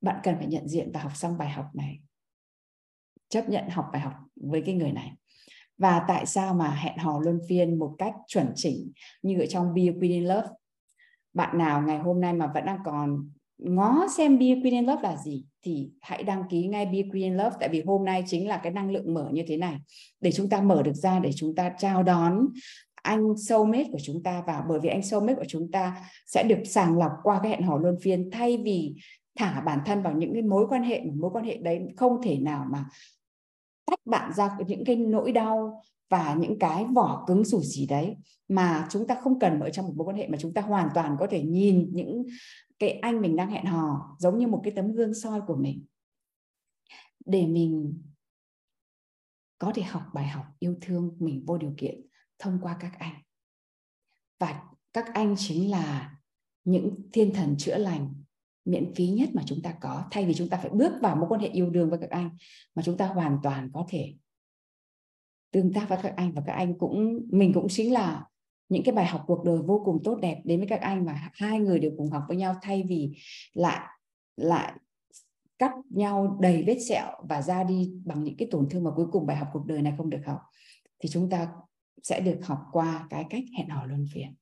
Bạn 0.00 0.20
cần 0.22 0.36
phải 0.38 0.46
nhận 0.46 0.68
diện 0.68 0.90
và 0.94 1.00
học 1.00 1.12
xong 1.14 1.38
bài 1.38 1.50
học 1.50 1.66
này. 1.74 1.98
Chấp 3.28 3.48
nhận 3.48 3.68
học 3.68 3.86
bài 3.92 4.00
học 4.00 4.12
với 4.36 4.62
cái 4.66 4.74
người 4.74 4.92
này. 4.92 5.12
Và 5.78 6.04
tại 6.08 6.26
sao 6.26 6.54
mà 6.54 6.70
hẹn 6.70 6.98
hò 6.98 7.20
luân 7.20 7.40
phiên 7.48 7.78
một 7.78 7.94
cách 7.98 8.14
chuẩn 8.26 8.52
chỉnh 8.54 8.92
như 9.22 9.40
ở 9.40 9.46
trong 9.46 9.74
Be 9.74 9.82
a 9.82 9.92
Queen 10.00 10.12
in 10.12 10.24
Love? 10.24 10.48
Bạn 11.32 11.58
nào 11.58 11.82
ngày 11.82 11.98
hôm 11.98 12.20
nay 12.20 12.32
mà 12.32 12.46
vẫn 12.54 12.64
đang 12.64 12.78
còn 12.84 13.30
ngó 13.58 14.06
xem 14.16 14.38
Be 14.38 14.46
a 14.46 14.54
Queen 14.62 14.74
in 14.74 14.84
Love 14.84 15.02
là 15.02 15.16
gì? 15.16 15.44
Thì 15.64 15.90
hãy 16.00 16.22
đăng 16.22 16.42
ký 16.50 16.66
ngay 16.66 16.86
Be 16.86 16.92
Green 16.92 17.10
Queen 17.10 17.36
Love, 17.36 17.56
tại 17.60 17.68
vì 17.68 17.82
hôm 17.86 18.04
nay 18.04 18.24
chính 18.26 18.48
là 18.48 18.56
cái 18.56 18.72
năng 18.72 18.90
lượng 18.90 19.14
mở 19.14 19.28
như 19.32 19.42
thế 19.46 19.56
này. 19.56 19.76
Để 20.20 20.32
chúng 20.32 20.48
ta 20.48 20.60
mở 20.60 20.82
được 20.82 20.94
ra, 20.94 21.18
để 21.18 21.30
chúng 21.32 21.54
ta 21.54 21.72
chào 21.78 22.02
đón 22.02 22.46
anh 22.94 23.36
soulmate 23.36 23.88
của 23.92 23.98
chúng 24.02 24.22
ta 24.22 24.42
vào. 24.46 24.64
Bởi 24.68 24.80
vì 24.80 24.88
anh 24.88 25.02
soulmate 25.02 25.34
của 25.34 25.48
chúng 25.48 25.70
ta 25.70 25.96
sẽ 26.26 26.42
được 26.42 26.62
sàng 26.64 26.98
lọc 26.98 27.12
qua 27.22 27.40
cái 27.42 27.50
hẹn 27.50 27.62
hò 27.62 27.78
luân 27.78 27.96
phiên, 28.02 28.30
thay 28.32 28.56
vì 28.56 28.94
thả 29.38 29.60
bản 29.60 29.78
thân 29.86 30.02
vào 30.02 30.12
những 30.12 30.32
cái 30.32 30.42
mối 30.42 30.66
quan 30.68 30.82
hệ 30.82 31.02
mối 31.14 31.30
quan 31.30 31.44
hệ 31.44 31.56
đấy 31.56 31.80
không 31.96 32.22
thể 32.22 32.38
nào 32.38 32.64
mà 32.70 32.84
tách 33.86 34.00
bạn 34.04 34.32
ra 34.32 34.56
những 34.66 34.84
cái 34.84 34.96
nỗi 34.96 35.32
đau 35.32 35.82
và 36.08 36.34
những 36.34 36.58
cái 36.58 36.84
vỏ 36.84 37.24
cứng 37.26 37.44
rủi 37.44 37.62
gì 37.64 37.86
đấy 37.86 38.16
mà 38.48 38.86
chúng 38.90 39.06
ta 39.06 39.14
không 39.22 39.38
cần 39.38 39.60
ở 39.60 39.70
trong 39.70 39.86
một 39.86 39.92
mối 39.96 40.06
quan 40.06 40.16
hệ, 40.16 40.28
mà 40.28 40.38
chúng 40.40 40.54
ta 40.54 40.62
hoàn 40.62 40.88
toàn 40.94 41.16
có 41.20 41.26
thể 41.30 41.42
nhìn 41.42 41.90
những 41.92 42.24
cái 42.78 42.90
anh 42.90 43.20
mình 43.20 43.36
đang 43.36 43.50
hẹn 43.50 43.64
hò 43.64 44.16
giống 44.18 44.38
như 44.38 44.46
một 44.46 44.60
cái 44.64 44.72
tấm 44.76 44.92
gương 44.92 45.14
soi 45.14 45.40
của 45.46 45.56
mình. 45.56 45.84
Để 47.26 47.46
mình 47.46 48.02
có 49.58 49.72
thể 49.74 49.82
học 49.82 50.02
bài 50.14 50.26
học 50.26 50.44
yêu 50.58 50.76
thương 50.80 51.16
mình 51.18 51.44
vô 51.46 51.58
điều 51.58 51.74
kiện 51.76 52.00
thông 52.38 52.58
qua 52.62 52.76
các 52.80 52.98
anh. 52.98 53.14
Và 54.38 54.62
các 54.92 55.06
anh 55.14 55.34
chính 55.38 55.70
là 55.70 56.16
những 56.64 56.94
thiên 57.12 57.34
thần 57.34 57.54
chữa 57.58 57.78
lành 57.78 58.14
miễn 58.64 58.94
phí 58.94 59.08
nhất 59.08 59.28
mà 59.34 59.42
chúng 59.46 59.62
ta 59.62 59.74
có. 59.80 60.04
Thay 60.10 60.26
vì 60.26 60.34
chúng 60.34 60.48
ta 60.48 60.56
phải 60.56 60.70
bước 60.70 60.92
vào 61.02 61.16
mối 61.16 61.26
quan 61.28 61.40
hệ 61.40 61.48
yêu 61.48 61.70
đương 61.70 61.90
với 61.90 61.98
các 61.98 62.10
anh, 62.10 62.30
mà 62.74 62.82
chúng 62.82 62.96
ta 62.96 63.06
hoàn 63.06 63.38
toàn 63.42 63.70
có 63.72 63.86
thể 63.88 64.14
tương 65.54 65.72
tác 65.72 65.86
với 65.88 65.98
các 66.02 66.14
anh 66.16 66.32
và 66.32 66.42
các 66.46 66.52
anh 66.52 66.78
cũng, 66.78 67.20
mình 67.30 67.52
cũng 67.54 67.66
chính 67.68 67.92
là 67.92 68.26
những 68.68 68.82
cái 68.84 68.94
bài 68.94 69.06
học 69.06 69.24
cuộc 69.26 69.44
đời 69.44 69.58
vô 69.66 69.82
cùng 69.84 70.00
tốt 70.04 70.18
đẹp 70.22 70.42
đến 70.44 70.60
với 70.60 70.68
các 70.68 70.80
anh 70.80 71.06
và 71.06 71.30
hai 71.32 71.58
người 71.58 71.78
đều 71.78 71.92
cùng 71.96 72.10
học 72.10 72.22
với 72.28 72.36
nhau 72.36 72.56
thay 72.62 72.84
vì 72.88 73.16
lại 73.52 73.88
lại 74.36 74.72
cắt 75.58 75.72
nhau 75.90 76.38
đầy 76.40 76.64
vết 76.66 76.78
sẹo 76.88 77.24
và 77.28 77.42
ra 77.42 77.64
đi 77.64 77.92
bằng 78.04 78.24
những 78.24 78.36
cái 78.36 78.48
tổn 78.50 78.68
thương 78.70 78.84
mà 78.84 78.90
cuối 78.96 79.06
cùng 79.12 79.26
bài 79.26 79.36
học 79.36 79.48
cuộc 79.52 79.66
đời 79.66 79.82
này 79.82 79.94
không 79.96 80.10
được 80.10 80.22
học. 80.26 80.40
Thì 80.98 81.08
chúng 81.08 81.30
ta 81.30 81.52
sẽ 82.02 82.20
được 82.20 82.40
học 82.42 82.58
qua 82.72 83.06
cái 83.10 83.24
cách 83.30 83.42
hẹn 83.58 83.68
hò 83.68 83.86
luân 83.86 84.06
phiền 84.12 84.34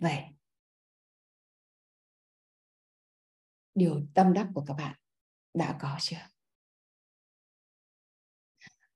vậy. 0.00 0.22
Điều 3.74 4.00
tâm 4.14 4.32
đắc 4.32 4.48
của 4.54 4.64
các 4.66 4.74
bạn 4.74 4.96
đã 5.54 5.78
có 5.80 5.96
chưa? 6.00 6.33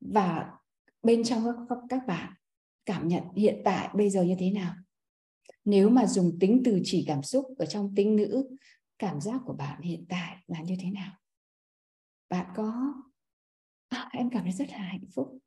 Và 0.01 0.51
bên 1.03 1.25
trong 1.25 1.45
các, 1.69 1.79
các 1.89 2.07
bạn 2.07 2.33
cảm 2.87 3.09
nhận 3.09 3.23
hiện 3.37 3.63
tại 3.65 3.89
bây 3.95 4.11
giờ 4.11 4.23
như 4.23 4.35
thế 4.39 4.51
nào? 4.51 4.75
Nếu 5.65 5.91
mà 5.91 6.07
dùng 6.07 6.39
tính 6.41 6.63
từ 6.65 6.81
chỉ 6.85 7.05
cảm 7.07 7.23
xúc 7.23 7.47
ở 7.59 7.67
trong 7.67 7.95
tính 7.95 8.17
nữ 8.17 8.57
cảm 8.99 9.21
giác 9.21 9.41
của 9.45 9.53
bạn 9.53 9.83
hiện 9.83 10.07
tại 10.09 10.37
là 10.47 10.61
như 10.61 10.75
thế 10.81 10.91
nào? 10.91 11.13
Bạn 12.29 12.47
có 12.57 12.95
à, 13.89 14.09
em 14.13 14.31
cảm 14.31 14.43
thấy 14.43 14.53
rất 14.53 14.71
là 14.71 14.79
hạnh 14.79 15.05
phúc. 15.15 15.39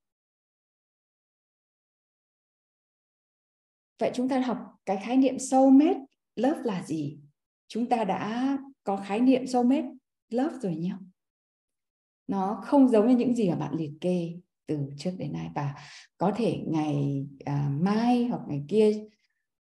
Vậy 3.99 4.11
chúng 4.13 4.29
ta 4.29 4.39
học 4.39 4.57
cái 4.85 4.97
khái 5.03 5.17
niệm 5.17 5.39
soulmate 5.39 5.99
love 6.35 6.61
là 6.63 6.83
gì? 6.83 7.19
Chúng 7.67 7.89
ta 7.89 8.03
đã 8.03 8.57
có 8.83 8.97
khái 8.97 9.19
niệm 9.19 9.47
soulmate 9.47 9.87
love 10.29 10.55
rồi 10.61 10.75
nhé 10.75 10.95
nó 12.31 12.61
không 12.63 12.89
giống 12.89 13.07
như 13.07 13.15
những 13.15 13.35
gì 13.35 13.49
mà 13.49 13.55
bạn 13.55 13.73
liệt 13.73 13.91
kê 14.01 14.33
từ 14.67 14.77
trước 14.97 15.11
đến 15.17 15.33
nay. 15.33 15.49
Và 15.55 15.73
có 16.17 16.31
thể 16.35 16.57
ngày 16.67 17.27
à, 17.45 17.69
mai 17.79 18.25
hoặc 18.25 18.41
ngày 18.47 18.63
kia 18.67 19.03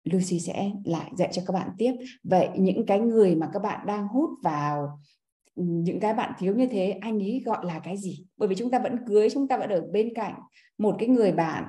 Lucy 0.04 0.40
sẽ 0.40 0.72
lại 0.86 1.12
dạy 1.18 1.30
cho 1.32 1.42
các 1.48 1.54
bạn 1.54 1.70
tiếp. 1.78 1.94
Vậy 2.24 2.50
những 2.56 2.86
cái 2.86 3.00
người 3.00 3.36
mà 3.36 3.50
các 3.54 3.60
bạn 3.60 3.88
đang 3.88 4.08
hút 4.08 4.30
vào 4.44 5.00
những 5.56 6.00
cái 6.00 6.14
bạn 6.14 6.34
thiếu 6.40 6.56
như 6.56 6.68
thế 6.68 6.92
anh 7.02 7.20
ấy 7.20 7.42
gọi 7.46 7.66
là 7.66 7.80
cái 7.80 7.98
gì? 7.98 8.26
Bởi 8.38 8.50
vì 8.50 8.56
chúng 8.56 8.72
ta 8.72 8.80
vẫn 8.80 8.98
cưới 9.08 9.30
chúng 9.30 9.48
ta 9.48 9.58
vẫn 9.58 9.70
ở 9.70 9.82
bên 9.92 10.14
cạnh 10.16 10.34
một 10.78 10.96
cái 11.00 11.10
người 11.10 11.32
bạn 11.32 11.64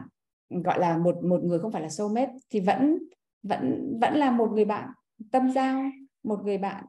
gọi 0.51 0.81
là 0.81 0.99
một 0.99 1.25
một 1.25 1.45
người 1.45 1.59
không 1.59 1.73
phải 1.73 1.83
là 1.83 1.89
soulmate 1.89 2.33
thì 2.51 2.61
vẫn 2.61 2.99
vẫn 3.43 3.97
vẫn 4.01 4.15
là 4.17 4.31
một 4.31 4.51
người 4.53 4.65
bạn 4.65 4.89
tâm 5.33 5.53
giao 5.53 5.83
một 6.23 6.41
người 6.45 6.59
bạn 6.59 6.85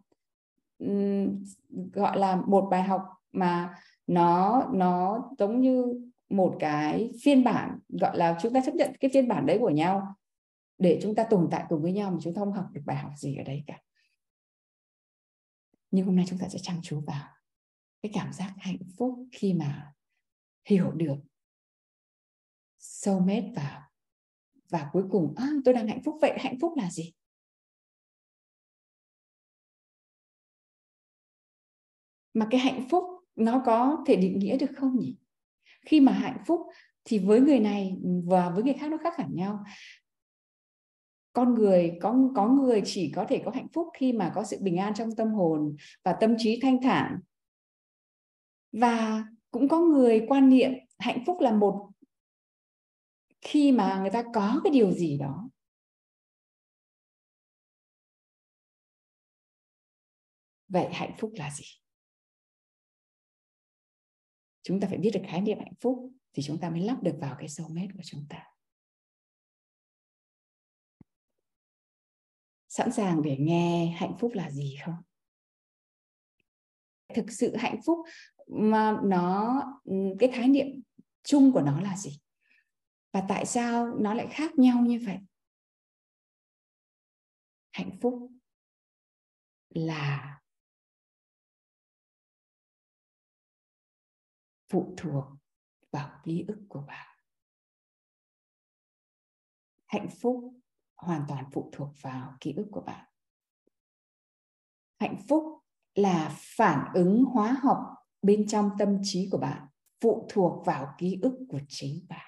gọi 1.94 2.20
là 2.20 2.36
một 2.36 2.68
bài 2.72 2.84
học 2.84 3.02
mà 3.32 3.76
nó 4.10 4.66
nó 4.74 5.24
giống 5.40 5.62
như 5.62 6.10
một 6.30 6.56
cái 6.60 7.12
phiên 7.22 7.44
bản 7.44 7.80
gọi 7.90 8.18
là 8.18 8.38
chúng 8.42 8.54
ta 8.54 8.62
chấp 8.66 8.76
nhận 8.76 8.92
cái 9.00 9.12
phiên 9.14 9.28
bản 9.28 9.46
đấy 9.46 9.58
của 9.60 9.70
nhau 9.70 10.16
để 10.78 11.00
chúng 11.02 11.16
ta 11.16 11.24
tồn 11.30 11.48
tại 11.52 11.66
cùng 11.70 11.82
với 11.82 11.92
nhau 11.92 12.12
mà 12.12 12.18
chúng 12.22 12.34
ta 12.34 12.40
không 12.40 12.54
học 12.54 12.66
được 12.72 12.82
bài 12.86 12.98
học 12.98 13.12
gì 13.18 13.36
ở 13.36 13.44
đây 13.44 13.64
cả. 13.68 13.82
Nhưng 15.92 16.06
hôm 16.06 16.16
nay 16.16 16.26
chúng 16.30 16.40
ta 16.40 16.48
sẽ 16.50 16.60
chăm 16.62 16.80
chú 16.84 17.02
vào 17.08 17.28
cái 18.02 18.12
cảm 18.16 18.34
giác 18.34 18.54
hạnh 18.58 18.80
phúc 18.98 19.28
khi 19.32 19.54
mà 19.54 19.94
hiểu 20.66 20.92
được 20.92 21.18
sâu 22.80 23.20
mết 23.20 23.44
và 23.56 23.90
và 24.70 24.90
cuối 24.92 25.04
cùng 25.12 25.34
à, 25.38 25.50
tôi 25.66 25.74
đang 25.74 25.88
hạnh 25.88 26.02
phúc 26.06 26.18
vậy 26.22 26.38
hạnh 26.40 26.58
phúc 26.62 26.74
là 26.78 26.92
gì? 26.92 27.14
Mà 32.34 32.48
cái 32.52 32.60
hạnh 32.60 32.88
phúc 32.90 33.19
nó 33.40 33.62
có 33.66 34.04
thể 34.08 34.16
định 34.16 34.40
nghĩa 34.40 34.58
được 34.58 34.72
không 34.78 35.00
nhỉ? 35.00 35.18
Khi 35.86 36.00
mà 36.00 36.12
hạnh 36.12 36.44
phúc 36.48 36.62
thì 37.06 37.20
với 37.20 37.42
người 37.42 37.60
này 37.60 37.96
và 38.26 38.50
với 38.50 38.64
người 38.64 38.74
khác 38.74 38.92
nó 38.92 38.98
khác 38.98 39.14
hẳn 39.18 39.36
nhau. 39.36 39.64
Con 41.34 41.56
người, 41.56 41.98
có 42.02 42.16
có 42.36 42.48
người 42.48 42.82
chỉ 42.86 43.12
có 43.16 43.26
thể 43.30 43.42
có 43.46 43.52
hạnh 43.52 43.68
phúc 43.74 43.88
khi 43.94 44.14
mà 44.14 44.32
có 44.36 44.44
sự 44.44 44.58
bình 44.62 44.78
an 44.78 44.94
trong 44.94 45.10
tâm 45.18 45.28
hồn 45.28 45.76
và 46.04 46.18
tâm 46.20 46.36
trí 46.38 46.60
thanh 46.62 46.82
thản. 46.82 47.20
Và 48.72 49.26
cũng 49.52 49.70
có 49.70 49.80
người 49.80 50.26
quan 50.28 50.50
niệm 50.50 50.72
hạnh 51.00 51.24
phúc 51.26 51.38
là 51.40 51.52
một 51.52 51.90
khi 53.42 53.72
mà 53.72 54.00
người 54.02 54.10
ta 54.10 54.24
có 54.34 54.62
cái 54.64 54.74
điều 54.74 54.92
gì 54.92 55.18
đó. 55.18 55.50
Vậy 60.68 60.88
hạnh 60.94 61.16
phúc 61.18 61.32
là 61.36 61.52
gì? 61.52 61.66
Chúng 64.70 64.80
ta 64.80 64.88
phải 64.88 64.98
biết 64.98 65.12
được 65.14 65.22
khái 65.28 65.42
niệm 65.42 65.58
hạnh 65.60 65.74
phúc 65.82 66.12
thì 66.34 66.44
chúng 66.44 66.60
ta 66.60 66.70
mới 66.70 66.82
lắp 66.82 67.04
được 67.04 67.18
vào 67.22 67.36
cái 67.40 67.50
soulmate 67.50 67.88
của 67.94 68.04
chúng 68.04 68.26
ta. 68.30 68.46
Sẵn 72.68 72.92
sàng 72.92 73.22
để 73.22 73.38
nghe 73.40 73.96
hạnh 73.98 74.16
phúc 74.20 74.32
là 74.36 74.52
gì 74.52 74.78
không? 74.86 74.96
Thực 77.16 77.26
sự 77.32 77.56
hạnh 77.56 77.80
phúc 77.86 78.00
mà 78.48 78.98
nó, 79.04 79.62
cái 80.20 80.32
khái 80.34 80.48
niệm 80.48 80.68
chung 81.24 81.52
của 81.54 81.62
nó 81.62 81.82
là 81.82 81.98
gì? 81.98 82.20
Và 83.12 83.26
tại 83.30 83.46
sao 83.46 83.98
nó 84.00 84.14
lại 84.14 84.28
khác 84.32 84.52
nhau 84.58 84.82
như 84.82 85.00
vậy? 85.06 85.18
Hạnh 87.72 87.98
phúc 88.02 88.32
là 89.70 90.39
phụ 94.70 94.94
thuộc 94.98 95.26
vào 95.92 96.22
ký 96.24 96.46
ức 96.48 96.66
của 96.70 96.82
bạn. 96.88 97.08
Hạnh 99.86 100.08
phúc 100.22 100.54
hoàn 100.96 101.26
toàn 101.28 101.46
phụ 101.52 101.70
thuộc 101.74 101.90
vào 102.02 102.38
ký 102.42 102.54
ức 102.54 102.68
của 102.72 102.82
bạn. 102.82 103.06
Hạnh 105.00 105.18
phúc 105.28 105.44
là 105.96 106.36
phản 106.40 106.94
ứng 106.94 107.24
hóa 107.24 107.58
học 107.62 107.78
bên 108.22 108.48
trong 108.48 108.72
tâm 108.80 108.98
trí 109.04 109.30
của 109.32 109.38
bạn, 109.38 109.68
phụ 110.02 110.28
thuộc 110.30 110.66
vào 110.66 110.96
ký 110.98 111.20
ức 111.22 111.46
của 111.50 111.60
chính 111.68 112.06
bạn. 112.10 112.26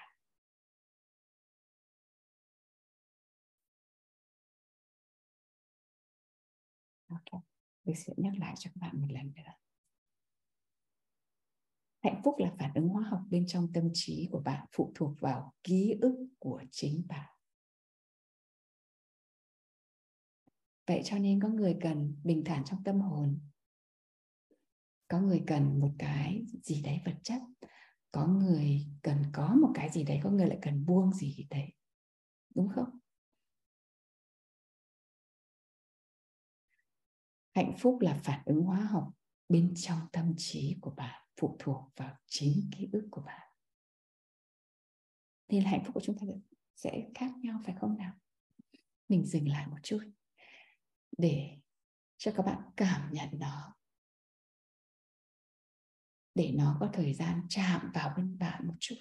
Ok 7.08 7.42
tôi 7.86 7.96
sẽ 7.96 8.14
nhắc 8.18 8.34
lại 8.38 8.54
cho 8.60 8.72
các 8.74 8.82
bạn 8.82 9.02
một 9.02 9.08
lần 9.10 9.34
nữa 9.36 9.52
hạnh 12.02 12.22
phúc 12.24 12.36
là 12.38 12.52
phản 12.60 12.74
ứng 12.76 12.88
hóa 12.88 13.04
học 13.04 13.22
bên 13.30 13.48
trong 13.48 13.74
tâm 13.74 13.90
trí 13.94 14.28
của 14.32 14.40
bạn 14.40 14.68
phụ 14.76 14.92
thuộc 14.96 15.20
vào 15.20 15.54
ký 15.64 15.96
ức 16.02 16.28
của 16.40 16.64
chính 16.72 17.04
bạn. 17.08 17.30
Vậy 20.88 21.02
cho 21.06 21.18
nên 21.18 21.42
có 21.42 21.48
người 21.48 21.78
cần 21.82 22.16
bình 22.24 22.44
thản 22.46 22.64
trong 22.66 22.84
tâm 22.84 23.02
hồn. 23.02 23.40
Có 25.08 25.22
người 25.22 25.44
cần 25.48 25.80
một 25.80 25.92
cái 26.00 26.46
gì 26.64 26.82
đấy 26.82 27.02
vật 27.06 27.16
chất. 27.24 27.42
Có 28.12 28.28
người 28.28 28.86
cần 29.02 29.24
có 29.34 29.56
một 29.62 29.72
cái 29.74 29.90
gì 29.90 30.04
đấy, 30.04 30.20
có 30.24 30.30
người 30.30 30.48
lại 30.48 30.60
cần 30.62 30.86
buông 30.86 31.14
gì 31.14 31.48
đấy. 31.50 31.74
Đúng 32.56 32.70
không? 32.70 33.00
Hạnh 37.56 37.74
phúc 37.80 37.98
là 38.02 38.20
phản 38.24 38.42
ứng 38.46 38.62
hóa 38.62 38.80
học 38.80 39.12
bên 39.50 39.74
trong 39.76 40.00
tâm 40.12 40.34
trí 40.38 40.78
của 40.82 40.92
bạn 40.92 41.21
phụ 41.40 41.56
thuộc 41.60 41.92
vào 41.96 42.18
chính 42.28 42.70
ký 42.78 42.90
ức 42.94 43.08
của 43.12 43.22
bạn. 43.22 43.48
Nên 45.48 45.64
hạnh 45.64 45.84
phúc 45.86 45.94
của 45.94 46.02
chúng 46.04 46.18
ta 46.20 46.26
sẽ 46.76 47.10
khác 47.16 47.32
nhau, 47.44 47.62
phải 47.66 47.76
không 47.80 47.98
nào? 47.98 48.14
Mình 49.10 49.26
dừng 49.26 49.48
lại 49.48 49.68
một 49.68 49.78
chút 49.84 50.04
để 51.18 51.58
cho 52.18 52.34
các 52.36 52.46
bạn 52.46 52.62
cảm 52.78 53.14
nhận 53.14 53.30
nó. 53.34 53.76
Để 56.36 56.52
nó 56.56 56.78
có 56.80 56.90
thời 56.94 57.14
gian 57.14 57.46
chạm 57.50 57.92
vào 57.94 58.14
bên 58.18 58.38
bạn 58.38 58.68
một 58.68 58.76
chút. 58.80 58.96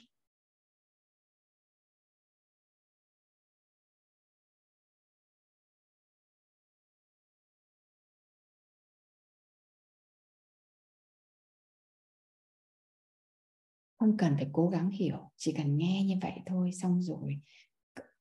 Không 14.00 14.16
cần 14.16 14.34
phải 14.36 14.48
cố 14.52 14.68
gắng 14.68 14.90
hiểu, 14.90 15.30
chỉ 15.36 15.52
cần 15.56 15.76
nghe 15.76 16.04
như 16.04 16.14
vậy 16.22 16.32
thôi, 16.46 16.70
xong 16.72 17.02
rồi 17.02 17.40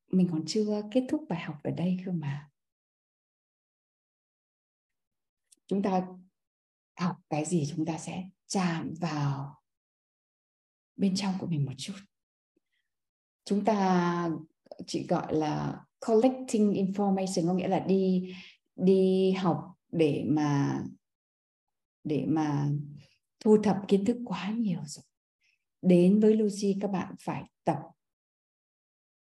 mình 0.07 0.27
còn 0.31 0.43
chưa 0.47 0.81
kết 0.91 1.05
thúc 1.09 1.25
bài 1.29 1.39
học 1.39 1.55
ở 1.63 1.71
đây 1.71 1.97
cơ 2.05 2.11
mà. 2.11 2.49
Chúng 5.67 5.81
ta 5.81 6.07
học 6.99 7.17
cái 7.29 7.45
gì 7.45 7.65
chúng 7.75 7.85
ta 7.85 7.97
sẽ 7.97 8.23
chạm 8.47 8.93
vào 8.99 9.61
bên 10.95 11.15
trong 11.15 11.33
của 11.39 11.47
mình 11.47 11.65
một 11.65 11.73
chút. 11.77 11.93
Chúng 13.45 13.65
ta 13.65 14.29
chỉ 14.87 15.07
gọi 15.07 15.35
là 15.35 15.85
collecting 16.07 16.73
information, 16.73 17.47
có 17.47 17.53
nghĩa 17.53 17.67
là 17.67 17.79
đi 17.79 18.35
đi 18.75 19.31
học 19.31 19.75
để 19.91 20.23
mà 20.27 20.81
để 22.03 22.25
mà 22.27 22.69
thu 23.39 23.57
thập 23.63 23.77
kiến 23.87 24.05
thức 24.05 24.17
quá 24.25 24.51
nhiều 24.51 24.79
rồi 24.85 25.03
đến 25.81 26.19
với 26.19 26.37
Lucy 26.37 26.77
các 26.81 26.87
bạn 26.87 27.15
phải 27.19 27.43
tập 27.63 27.79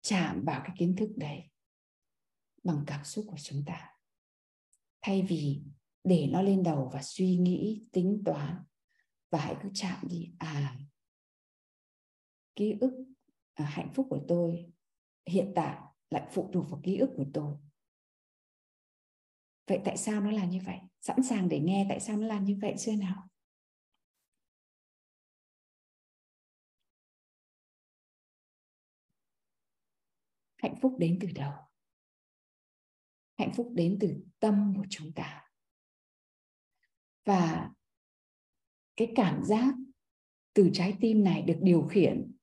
chạm 0.02 0.44
vào 0.44 0.60
cái 0.64 0.76
kiến 0.78 0.96
thức 0.96 1.10
đấy 1.16 1.50
bằng 2.62 2.84
cảm 2.86 3.04
xúc 3.04 3.24
của 3.28 3.38
chúng 3.38 3.62
ta. 3.66 3.90
Thay 5.02 5.22
vì 5.22 5.62
để 6.04 6.28
nó 6.32 6.42
lên 6.42 6.62
đầu 6.62 6.90
và 6.92 7.02
suy 7.02 7.36
nghĩ 7.36 7.84
tính 7.92 8.22
toán 8.24 8.64
và 9.30 9.38
hãy 9.38 9.56
cứ 9.62 9.68
chạm 9.74 9.98
đi. 10.08 10.32
À 10.38 10.76
ký 12.56 12.76
ức 12.80 13.04
à, 13.54 13.64
hạnh 13.64 13.92
phúc 13.94 14.06
của 14.10 14.20
tôi 14.28 14.72
hiện 15.26 15.52
tại 15.54 15.78
lại 16.10 16.28
phụ 16.30 16.50
thuộc 16.52 16.70
vào 16.70 16.80
ký 16.82 16.96
ức 16.96 17.10
của 17.16 17.26
tôi. 17.34 17.54
Vậy 19.66 19.80
tại 19.84 19.96
sao 19.96 20.20
nó 20.20 20.30
là 20.30 20.44
như 20.44 20.60
vậy? 20.66 20.78
Sẵn 21.00 21.22
sàng 21.22 21.48
để 21.48 21.60
nghe 21.60 21.86
tại 21.88 22.00
sao 22.00 22.16
nó 22.16 22.26
làm 22.26 22.44
như 22.44 22.58
vậy 22.62 22.74
chưa 22.78 22.96
nào? 22.96 23.29
Hạnh 30.62 30.74
phúc 30.82 30.96
đến 30.98 31.18
từ 31.20 31.28
đâu? 31.34 31.52
Hạnh 33.38 33.52
phúc 33.56 33.72
đến 33.74 33.98
từ 34.00 34.24
tâm 34.38 34.72
của 34.76 34.86
chúng 34.90 35.12
ta. 35.12 35.50
Và 37.24 37.70
cái 38.96 39.12
cảm 39.16 39.44
giác 39.44 39.74
từ 40.52 40.70
trái 40.72 40.96
tim 41.00 41.24
này 41.24 41.42
được 41.42 41.58
điều 41.62 41.88
khiển 41.90 42.36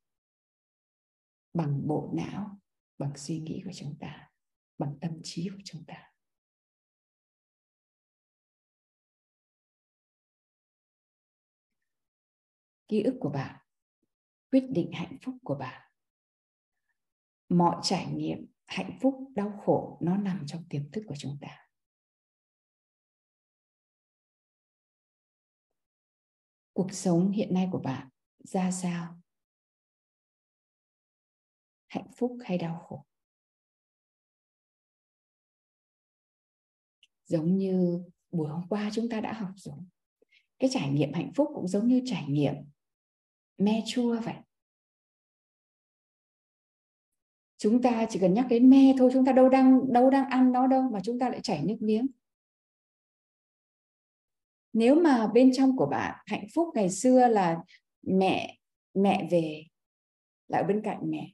bằng 1.54 1.88
bộ 1.88 2.12
não, 2.14 2.60
bằng 2.98 3.18
suy 3.18 3.40
nghĩ 3.40 3.62
của 3.66 3.72
chúng 3.76 3.98
ta, 4.00 4.32
bằng 4.78 4.98
tâm 5.02 5.12
trí 5.24 5.50
của 5.50 5.62
chúng 5.66 5.86
ta. 5.88 6.14
Ký 12.88 13.04
ức 13.04 13.18
của 13.20 13.30
bạn, 13.30 13.66
quyết 14.52 14.64
định 14.70 14.92
hạnh 14.94 15.18
phúc 15.22 15.36
của 15.44 15.56
bạn 15.56 15.87
mọi 17.50 17.80
trải 17.84 18.06
nghiệm 18.14 18.46
hạnh 18.66 18.98
phúc, 19.02 19.32
đau 19.36 19.62
khổ 19.66 19.98
nó 20.02 20.18
nằm 20.18 20.44
trong 20.48 20.64
tiềm 20.70 20.92
thức 20.92 21.04
của 21.08 21.16
chúng 21.18 21.38
ta. 21.42 21.68
Cuộc 26.74 26.94
sống 26.94 27.32
hiện 27.32 27.54
nay 27.54 27.70
của 27.72 27.80
bạn 27.80 28.10
ra 28.44 28.72
sao? 28.72 29.22
Hạnh 31.88 32.12
phúc 32.18 32.38
hay 32.46 32.58
đau 32.58 32.86
khổ? 32.88 33.06
Giống 37.26 37.58
như 37.58 38.04
buổi 38.32 38.50
hôm 38.50 38.68
qua 38.70 38.90
chúng 38.94 39.10
ta 39.10 39.22
đã 39.22 39.34
học 39.34 39.52
rồi. 39.56 39.78
Cái 40.60 40.70
trải 40.74 40.90
nghiệm 40.90 41.14
hạnh 41.14 41.32
phúc 41.36 41.48
cũng 41.56 41.68
giống 41.68 41.88
như 41.88 42.02
trải 42.06 42.26
nghiệm 42.28 42.54
me 43.58 43.84
chua 43.88 44.20
vậy. 44.22 44.36
Chúng 47.58 47.82
ta 47.82 48.06
chỉ 48.10 48.20
cần 48.20 48.34
nhắc 48.34 48.46
đến 48.50 48.70
me 48.70 48.94
thôi, 48.98 49.10
chúng 49.14 49.26
ta 49.26 49.32
đâu 49.32 49.50
đang 49.50 49.94
đâu 49.94 50.10
đang 50.10 50.30
ăn 50.30 50.52
nó 50.52 50.68
đâu 50.68 50.90
mà 50.94 51.00
chúng 51.04 51.20
ta 51.20 51.30
lại 51.30 51.40
chảy 51.42 51.64
nước 51.64 51.78
miếng. 51.80 52.08
Nếu 54.74 54.96
mà 54.96 55.28
bên 55.28 55.52
trong 55.54 55.78
của 55.78 55.86
bạn 55.86 56.16
hạnh 56.26 56.48
phúc 56.56 56.68
ngày 56.76 56.90
xưa 56.90 57.28
là 57.28 57.58
mẹ 58.02 58.58
mẹ 58.94 59.28
về 59.32 59.64
lại 60.48 60.62
ở 60.62 60.68
bên 60.68 60.82
cạnh 60.84 61.00
mẹ, 61.04 61.32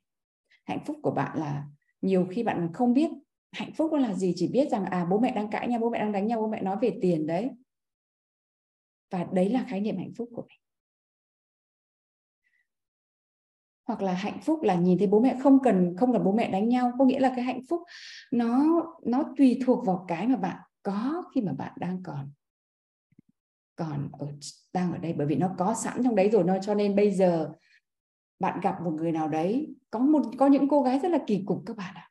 hạnh 0.65 0.83
phúc 0.85 0.97
của 1.03 1.11
bạn 1.11 1.39
là 1.39 1.65
nhiều 2.01 2.27
khi 2.31 2.43
bạn 2.43 2.69
không 2.73 2.93
biết 2.93 3.09
hạnh 3.51 3.73
phúc 3.73 3.93
là 3.93 4.13
gì, 4.13 4.33
chỉ 4.35 4.47
biết 4.47 4.69
rằng 4.71 4.85
à 4.85 5.05
bố 5.05 5.19
mẹ 5.19 5.31
đang 5.35 5.49
cãi 5.49 5.67
nhau, 5.67 5.79
bố 5.79 5.89
mẹ 5.89 5.99
đang 5.99 6.11
đánh 6.11 6.27
nhau, 6.27 6.41
bố 6.41 6.47
mẹ 6.47 6.61
nói 6.61 6.77
về 6.81 6.97
tiền 7.01 7.27
đấy. 7.27 7.49
Và 9.11 9.27
đấy 9.33 9.49
là 9.49 9.65
khái 9.69 9.79
niệm 9.79 9.97
hạnh 9.97 10.11
phúc 10.17 10.29
của 10.35 10.45
mình 10.49 10.62
hoặc 13.93 14.01
là 14.01 14.13
hạnh 14.13 14.39
phúc 14.41 14.63
là 14.63 14.75
nhìn 14.75 14.97
thấy 14.97 15.07
bố 15.07 15.19
mẹ 15.19 15.37
không 15.43 15.59
cần 15.63 15.95
không 15.97 16.13
cần 16.13 16.23
bố 16.23 16.31
mẹ 16.31 16.51
đánh 16.51 16.69
nhau. 16.69 16.91
Có 16.99 17.05
nghĩa 17.05 17.19
là 17.19 17.33
cái 17.35 17.45
hạnh 17.45 17.61
phúc 17.69 17.81
nó 18.31 18.65
nó 19.05 19.23
tùy 19.37 19.59
thuộc 19.65 19.85
vào 19.85 20.05
cái 20.07 20.27
mà 20.27 20.35
bạn 20.35 20.57
có 20.83 21.23
khi 21.35 21.41
mà 21.41 21.53
bạn 21.53 21.71
đang 21.77 22.03
còn 22.03 22.31
còn 23.75 24.09
ở, 24.11 24.27
đang 24.73 24.91
ở 24.91 24.97
đây. 24.97 25.13
Bởi 25.13 25.27
vì 25.27 25.35
nó 25.35 25.55
có 25.57 25.73
sẵn 25.73 26.03
trong 26.03 26.15
đấy 26.15 26.29
rồi, 26.29 26.43
nó, 26.43 26.57
cho 26.61 26.75
nên 26.75 26.95
bây 26.95 27.11
giờ 27.11 27.51
bạn 28.39 28.59
gặp 28.63 28.81
một 28.81 28.91
người 28.91 29.11
nào 29.11 29.27
đấy, 29.27 29.75
có 29.91 29.99
một, 29.99 30.21
có 30.37 30.47
những 30.47 30.69
cô 30.69 30.81
gái 30.81 30.99
rất 30.99 31.11
là 31.11 31.19
kỳ 31.27 31.43
cục 31.45 31.63
các 31.65 31.77
bạn 31.77 31.95
ạ. 31.95 32.09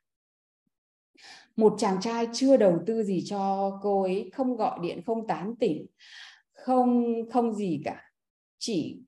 Một 1.55 1.75
chàng 1.77 2.01
trai 2.01 2.27
chưa 2.33 2.57
đầu 2.57 2.79
tư 2.85 3.03
gì 3.03 3.23
cho 3.25 3.71
cô 3.83 4.01
ấy, 4.01 4.29
không 4.33 4.55
gọi 4.55 4.79
điện, 4.81 5.01
không 5.05 5.27
tán 5.27 5.55
tỉnh, 5.55 5.85
không 6.53 7.13
không 7.31 7.53
gì 7.53 7.81
cả. 7.85 8.01
Chỉ, 8.59 9.01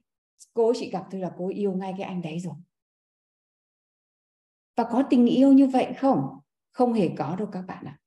cô 0.54 0.66
ấy 0.66 0.74
chỉ 0.80 0.90
gặp 0.90 1.04
tôi 1.12 1.22
là 1.22 1.32
cô 1.38 1.46
ấy 1.46 1.54
yêu 1.54 1.74
ngay 1.74 1.94
cái 1.98 2.08
anh 2.08 2.22
đấy 2.22 2.40
rồi 2.40 2.56
và 4.76 4.84
có 4.92 5.04
tình 5.10 5.26
yêu 5.26 5.54
như 5.54 5.68
vậy 5.68 5.94
không? 5.98 6.40
Không 6.72 6.94
hề 6.94 7.10
có 7.18 7.36
đâu 7.36 7.48
các 7.52 7.62
bạn 7.62 7.86
ạ. 7.86 8.00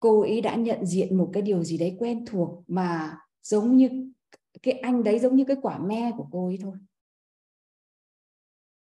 Cô 0.00 0.20
ấy 0.20 0.40
đã 0.40 0.54
nhận 0.54 0.86
diện 0.86 1.18
một 1.18 1.30
cái 1.32 1.42
điều 1.42 1.62
gì 1.62 1.78
đấy 1.78 1.96
quen 1.98 2.24
thuộc 2.26 2.64
mà 2.66 3.18
giống 3.42 3.76
như 3.76 4.12
cái 4.62 4.74
anh 4.74 5.04
đấy, 5.04 5.18
giống 5.18 5.36
như 5.36 5.44
cái 5.44 5.56
quả 5.62 5.78
me 5.78 6.12
của 6.16 6.26
cô 6.30 6.46
ấy 6.46 6.58
thôi. 6.62 6.76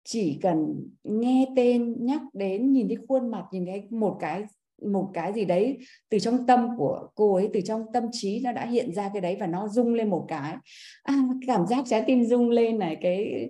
Chỉ 0.04 0.40
cần 0.42 0.90
nghe 1.04 1.48
tên, 1.56 2.06
nhắc 2.06 2.22
đến, 2.34 2.74
nhìn 2.74 2.88
thấy 2.88 2.98
khuôn 3.08 3.32
mặt, 3.32 3.48
nhìn 3.52 3.66
thấy 3.66 3.88
một 3.90 4.18
cái 4.20 4.46
một 4.82 5.12
cái 5.13 5.34
gì 5.34 5.46
đấy 5.46 5.78
từ 6.10 6.20
trong 6.20 6.48
tâm 6.48 6.70
của 6.78 7.10
cô 7.15 7.36
ấy 7.36 7.50
từ 7.54 7.62
trong 7.62 7.86
tâm 7.94 8.04
trí 8.12 8.41
nó 8.44 8.52
đã 8.52 8.65
hiện 8.65 8.94
ra 8.94 9.10
cái 9.13 9.22
đấy 9.22 9.38
và 9.39 9.48
nó 9.48 9.67
rung 9.67 9.94
lên 9.94 10.10
một 10.10 10.26
cái. 10.28 10.56
À, 11.04 11.15
cảm 11.48 11.67
giác 11.67 11.84
trái 11.88 12.04
tim 12.08 12.24
rung 12.26 12.50
lên 12.50 12.80
này 12.80 12.98
cái 13.02 13.50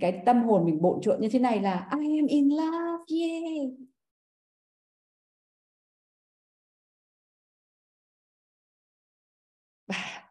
cái 0.00 0.22
tâm 0.26 0.42
hồn 0.42 0.64
mình 0.64 0.82
bộn 0.82 1.00
trộn 1.02 1.20
như 1.20 1.28
thế 1.28 1.38
này 1.38 1.60
là 1.60 1.88
I 2.00 2.18
am 2.18 2.26
in 2.26 2.48
love 2.48 3.04
yeah. 3.20 3.70
Và 9.86 10.30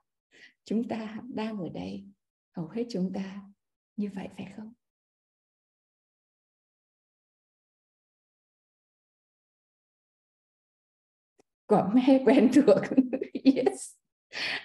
chúng 0.63 0.87
ta 0.87 1.17
đang 1.33 1.57
ở 1.57 1.69
đây. 1.73 2.03
Hầu 2.55 2.67
hết 2.67 2.83
chúng 2.89 3.11
ta 3.13 3.41
như 3.97 4.09
vậy 4.15 4.27
phải 4.37 4.47
không? 4.55 4.73
Quả 11.67 11.89
me 11.93 12.19
quen 12.25 12.51
thuộc 12.53 12.81
yes. 13.43 13.95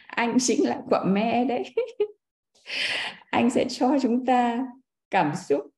Anh 0.06 0.36
chính 0.40 0.68
là 0.68 0.82
quả 0.90 1.04
me 1.04 1.44
đấy. 1.44 1.74
Anh 3.30 3.50
sẽ 3.50 3.66
cho 3.68 3.96
chúng 4.02 4.26
ta 4.26 4.66
cảm 5.10 5.32
xúc, 5.48 5.70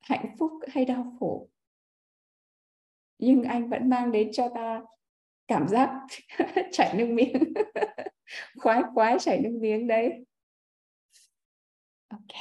hạnh 0.00 0.36
phúc 0.38 0.52
hay 0.68 0.84
đau 0.84 1.16
khổ. 1.20 1.48
Nhưng 3.18 3.42
anh 3.42 3.68
vẫn 3.68 3.88
mang 3.88 4.12
đến 4.12 4.30
cho 4.32 4.48
ta 4.54 4.82
cảm 5.48 5.68
giác 5.68 5.90
chảy 6.72 6.94
nước 6.94 7.06
miếng. 7.06 7.54
Khoái 8.56 8.82
khoái 8.94 9.18
chảy 9.18 9.40
nước 9.40 9.58
miếng 9.60 9.86
đấy. 9.86 10.24
Ok, 12.08 12.40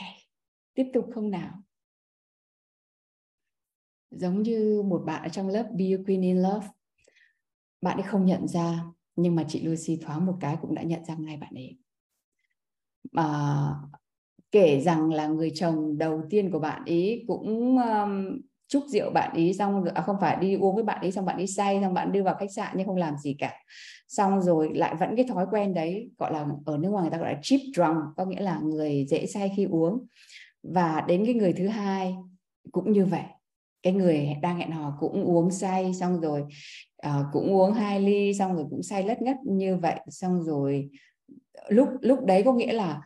tiếp 0.74 0.86
tục 0.94 1.06
không 1.14 1.32
nào? 1.32 1.64
Giống 4.12 4.44
như 4.44 4.82
một 4.86 5.04
bạn 5.06 5.24
ở 5.24 5.30
trong 5.30 5.48
lớp, 5.48 5.70
Be 5.78 5.86
a 5.86 6.00
Queen 6.06 6.22
in 6.22 6.42
Love 6.42 6.68
bạn 7.84 7.98
ấy 7.98 8.04
không 8.04 8.26
nhận 8.26 8.48
ra 8.48 8.84
nhưng 9.16 9.36
mà 9.36 9.44
chị 9.48 9.62
Lucy 9.62 9.98
thoáng 10.02 10.26
một 10.26 10.34
cái 10.40 10.58
cũng 10.62 10.76
đã 10.76 10.84
nhận 10.84 11.06
ra 11.06 11.16
ngay 11.16 11.38
bạn 11.38 11.54
ấy. 11.56 11.78
À, 13.14 13.26
kể 14.52 14.82
rằng 14.82 15.14
là 15.14 15.28
người 15.28 15.52
chồng 15.56 15.98
đầu 15.98 16.22
tiên 16.30 16.52
của 16.52 16.60
bạn 16.60 16.82
ấy 16.86 17.24
cũng 17.28 17.78
um, 17.78 18.42
chúc 18.68 18.84
rượu 18.88 19.12
bạn 19.12 19.34
ấy 19.34 19.54
xong 19.54 19.84
à, 19.94 20.02
không 20.02 20.16
phải 20.22 20.38
đi 20.42 20.56
uống 20.56 20.76
với 20.76 20.84
bạn 20.84 21.02
ấy 21.02 21.12
xong 21.12 21.26
bạn 21.26 21.38
ấy 21.38 21.48
say 21.48 21.80
xong 21.82 21.94
bạn 21.94 22.12
đưa 22.12 22.24
vào 22.24 22.36
khách 22.36 22.52
sạn 22.56 22.74
nhưng 22.78 22.88
không 22.88 22.96
làm 22.96 23.18
gì 23.18 23.36
cả. 23.40 23.54
Xong 24.08 24.42
rồi 24.42 24.70
lại 24.74 24.96
vẫn 24.96 25.16
cái 25.16 25.26
thói 25.30 25.46
quen 25.52 25.74
đấy 25.74 26.12
gọi 26.18 26.34
là 26.34 26.46
ở 26.66 26.78
nước 26.78 26.90
ngoài 26.90 27.04
người 27.04 27.12
ta 27.12 27.18
gọi 27.18 27.34
là 27.34 27.40
cheap 27.42 27.62
drunk 27.76 27.98
có 28.18 28.26
nghĩa 28.26 28.42
là 28.42 28.60
người 28.60 29.06
dễ 29.10 29.26
say 29.26 29.52
khi 29.58 29.64
uống. 29.64 30.08
Và 30.64 31.02
đến 31.08 31.26
cái 31.26 31.34
người 31.34 31.54
thứ 31.54 31.68
hai 31.68 32.16
cũng 32.72 32.92
như 32.92 33.06
vậy 33.06 33.24
cái 33.84 33.94
người 33.94 34.36
đang 34.42 34.58
hẹn 34.58 34.72
hò 34.72 34.98
cũng 35.00 35.24
uống 35.24 35.52
say 35.52 35.94
xong 35.94 36.22
rồi 36.22 36.46
uh, 37.08 37.26
cũng 37.32 37.54
uống 37.54 37.74
hai 37.74 38.02
ly 38.02 38.34
xong 38.34 38.56
rồi 38.56 38.66
cũng 38.70 38.84
say 38.84 39.04
lất 39.04 39.22
ngất 39.22 39.38
như 39.46 39.78
vậy. 39.78 40.00
Xong 40.08 40.44
rồi 40.44 40.90
lúc 41.68 41.90
lúc 42.02 42.26
đấy 42.26 42.42
có 42.46 42.54
nghĩa 42.54 42.74
là 42.74 43.02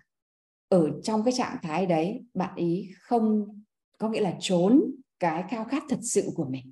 ở 0.70 1.02
trong 1.04 1.24
cái 1.24 1.34
trạng 1.38 1.58
thái 1.62 1.86
đấy 1.86 2.24
bạn 2.34 2.56
ý 2.56 2.92
không 3.00 3.48
có 3.98 4.10
nghĩa 4.10 4.22
là 4.22 4.38
trốn 4.40 4.82
cái 5.20 5.44
khao 5.50 5.66
khát 5.66 5.84
thật 5.90 6.00
sự 6.02 6.32
của 6.36 6.46
mình. 6.46 6.72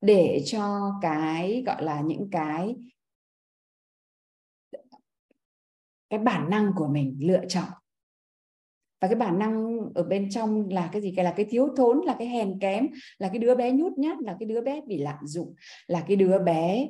Để 0.00 0.42
cho 0.46 0.92
cái 1.02 1.62
gọi 1.66 1.82
là 1.82 2.00
những 2.00 2.28
cái 2.30 2.76
cái 6.10 6.18
bản 6.18 6.50
năng 6.50 6.72
của 6.76 6.88
mình 6.88 7.18
lựa 7.20 7.44
chọn 7.48 7.68
và 9.00 9.08
cái 9.08 9.14
bản 9.14 9.38
năng 9.38 9.78
ở 9.94 10.02
bên 10.02 10.30
trong 10.30 10.68
là 10.70 10.88
cái 10.92 11.02
gì? 11.02 11.12
Cái 11.16 11.24
là 11.24 11.34
cái 11.36 11.46
thiếu 11.50 11.68
thốn, 11.76 12.00
là 12.04 12.16
cái 12.18 12.28
hèn 12.28 12.58
kém, 12.60 12.86
là 13.18 13.28
cái 13.28 13.38
đứa 13.38 13.54
bé 13.54 13.72
nhút 13.72 13.92
nhát, 13.98 14.18
là 14.20 14.36
cái 14.40 14.46
đứa 14.46 14.60
bé 14.60 14.80
bị 14.86 14.98
lạm 14.98 15.26
dụng, 15.26 15.54
là 15.86 16.04
cái 16.08 16.16
đứa 16.16 16.38
bé 16.38 16.88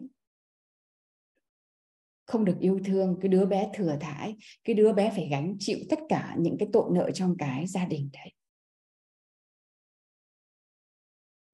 không 2.27 2.45
được 2.45 2.57
yêu 2.61 2.81
thương, 2.85 3.19
cái 3.21 3.29
đứa 3.29 3.47
bé 3.47 3.71
thừa 3.75 3.97
thải, 4.01 4.37
cái 4.65 4.75
đứa 4.75 4.93
bé 4.93 5.13
phải 5.17 5.29
gánh 5.31 5.57
chịu 5.59 5.79
tất 5.91 5.99
cả 6.09 6.35
những 6.39 6.57
cái 6.59 6.69
tội 6.73 6.91
nợ 6.93 7.11
trong 7.11 7.37
cái 7.39 7.67
gia 7.67 7.85
đình 7.85 8.11
đấy. 8.13 8.33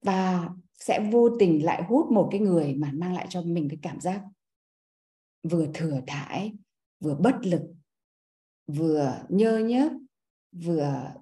Và 0.01 0.49
sẽ 0.79 1.09
vô 1.11 1.29
tình 1.39 1.65
lại 1.65 1.83
hút 1.83 2.11
một 2.11 2.27
cái 2.31 2.39
người 2.39 2.73
mà 2.73 2.91
mang 2.93 3.13
lại 3.13 3.25
cho 3.29 3.41
mình 3.41 3.69
cái 3.69 3.79
cảm 3.81 3.99
giác 3.99 4.21
vừa 5.43 5.67
thừa 5.73 6.01
thải, 6.07 6.53
vừa 6.99 7.15
bất 7.15 7.35
lực, 7.43 7.61
vừa 8.67 9.23
nhơ 9.29 9.57
nhớp 9.57 9.91
vừa 10.53 11.13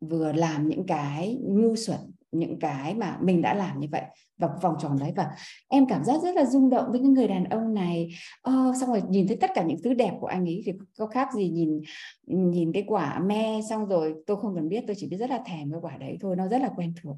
vừa 0.00 0.32
làm 0.32 0.68
những 0.68 0.86
cái 0.86 1.38
ngu 1.42 1.76
xuẩn 1.76 2.00
những 2.34 2.58
cái 2.58 2.94
mà 2.94 3.18
mình 3.22 3.42
đã 3.42 3.54
làm 3.54 3.80
như 3.80 3.88
vậy 3.92 4.02
vòng 4.38 4.50
vòng 4.62 4.74
tròn 4.80 4.98
đấy. 5.00 5.12
Và 5.16 5.30
em 5.68 5.86
cảm 5.86 6.04
giác 6.04 6.22
rất 6.22 6.36
là 6.36 6.44
rung 6.44 6.70
động 6.70 6.84
với 6.90 7.00
cái 7.00 7.08
người 7.08 7.28
đàn 7.28 7.44
ông 7.44 7.74
này. 7.74 8.08
Oh, 8.50 8.76
xong 8.80 8.88
rồi 8.88 9.02
nhìn 9.08 9.28
thấy 9.28 9.36
tất 9.36 9.50
cả 9.54 9.62
những 9.62 9.78
thứ 9.84 9.94
đẹp 9.94 10.12
của 10.20 10.26
anh 10.26 10.44
ấy 10.44 10.62
thì 10.66 10.72
có 10.98 11.06
khác 11.06 11.28
gì 11.34 11.48
nhìn 11.48 11.80
nhìn 12.26 12.72
cái 12.72 12.84
quả 12.86 13.18
me 13.18 13.60
xong 13.70 13.86
rồi 13.86 14.14
tôi 14.26 14.36
không 14.36 14.54
cần 14.54 14.68
biết 14.68 14.84
tôi 14.86 14.96
chỉ 14.98 15.08
biết 15.08 15.16
rất 15.16 15.30
là 15.30 15.42
thèm 15.46 15.70
cái 15.72 15.80
quả 15.82 15.96
đấy 15.96 16.16
thôi 16.20 16.36
nó 16.36 16.48
rất 16.48 16.62
là 16.62 16.70
quen 16.76 16.94
thuộc. 17.02 17.16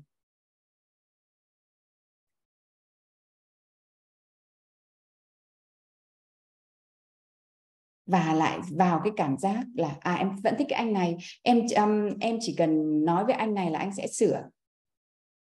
Và 8.07 8.35
lại 8.35 8.59
vào 8.71 9.01
cái 9.05 9.13
cảm 9.17 9.39
giác 9.39 9.65
là 9.75 9.97
à 10.01 10.15
em 10.15 10.37
vẫn 10.43 10.55
thích 10.59 10.67
cái 10.71 10.79
anh 10.79 10.93
này. 10.93 11.17
Em 11.43 11.61
um, 11.77 12.19
em 12.21 12.39
chỉ 12.41 12.55
cần 12.59 13.05
nói 13.05 13.25
với 13.25 13.35
anh 13.35 13.55
này 13.55 13.71
là 13.71 13.79
anh 13.79 13.95
sẽ 13.95 14.07
sửa. 14.07 14.43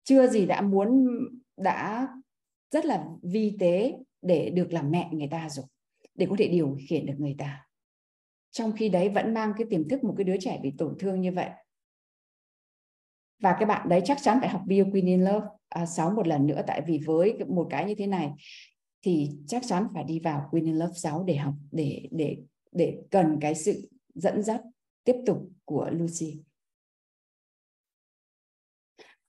Chưa 0.03 0.27
gì 0.27 0.45
đã 0.45 0.61
muốn 0.61 1.07
đã 1.57 2.07
rất 2.71 2.85
là 2.85 3.05
vi 3.21 3.57
tế 3.59 3.93
để 4.21 4.49
được 4.49 4.73
làm 4.73 4.91
mẹ 4.91 5.09
người 5.11 5.27
ta 5.31 5.49
rồi 5.49 5.65
để 6.15 6.27
có 6.29 6.35
thể 6.39 6.47
điều 6.47 6.77
khiển 6.89 7.05
được 7.05 7.15
người 7.17 7.35
ta. 7.37 7.67
Trong 8.51 8.71
khi 8.71 8.89
đấy 8.89 9.09
vẫn 9.09 9.33
mang 9.33 9.53
cái 9.57 9.67
tiềm 9.69 9.89
thức 9.89 10.03
một 10.03 10.13
cái 10.17 10.23
đứa 10.23 10.37
trẻ 10.39 10.59
bị 10.63 10.73
tổn 10.77 10.95
thương 10.99 11.21
như 11.21 11.31
vậy. 11.31 11.49
Và 13.39 13.55
cái 13.59 13.65
bạn 13.65 13.89
đấy 13.89 14.01
chắc 14.05 14.17
chắn 14.21 14.37
phải 14.39 14.49
học 14.49 14.61
Bio 14.67 14.83
Queen 14.91 15.05
in 15.05 15.21
Love 15.21 15.45
à, 15.69 15.85
6 15.85 16.11
một 16.11 16.27
lần 16.27 16.47
nữa. 16.47 16.61
Tại 16.67 16.81
vì 16.87 16.99
với 17.05 17.37
một 17.47 17.67
cái 17.69 17.85
như 17.85 17.95
thế 17.95 18.07
này 18.07 18.31
thì 19.07 19.31
chắc 19.47 19.61
chắn 19.67 19.87
phải 19.93 20.03
đi 20.03 20.19
vào 20.19 20.47
Queen 20.51 20.65
lớp 20.65 20.85
Love 20.85 20.93
6 20.93 21.23
để 21.23 21.35
học, 21.35 21.53
để 21.71 22.07
để 22.11 22.37
để 22.71 23.03
cần 23.11 23.37
cái 23.41 23.55
sự 23.55 23.89
dẫn 24.13 24.43
dắt 24.43 24.61
tiếp 25.03 25.15
tục 25.25 25.49
của 25.65 25.89
Lucy. 25.91 26.43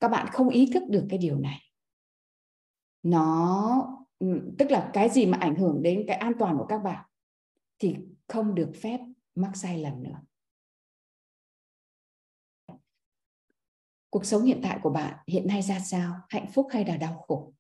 Các 0.00 0.08
bạn 0.08 0.26
không 0.32 0.48
ý 0.48 0.70
thức 0.74 0.82
được 0.88 1.06
cái 1.10 1.18
điều 1.18 1.38
này. 1.38 1.60
Nó, 3.02 4.00
tức 4.58 4.70
là 4.70 4.90
cái 4.92 5.08
gì 5.08 5.26
mà 5.26 5.38
ảnh 5.38 5.56
hưởng 5.56 5.82
đến 5.82 6.04
cái 6.08 6.16
an 6.16 6.32
toàn 6.38 6.58
của 6.58 6.66
các 6.66 6.78
bạn 6.78 7.06
thì 7.78 7.96
không 8.26 8.54
được 8.54 8.72
phép 8.82 9.00
mắc 9.34 9.52
sai 9.54 9.78
lầm 9.78 10.02
nữa. 10.02 10.20
Cuộc 14.10 14.24
sống 14.26 14.42
hiện 14.42 14.60
tại 14.62 14.78
của 14.82 14.90
bạn 14.90 15.18
hiện 15.26 15.46
nay 15.46 15.62
ra 15.62 15.80
sao? 15.80 16.20
Hạnh 16.28 16.46
phúc 16.52 16.66
hay 16.70 16.84
là 16.84 16.96
đau 16.96 17.24
khổ? 17.28 17.52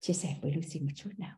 Chia 0.00 0.14
sẻ 0.14 0.36
với 0.42 0.52
Lucy 0.52 0.80
một 0.80 0.92
chút 0.94 1.10
nào. 1.18 1.36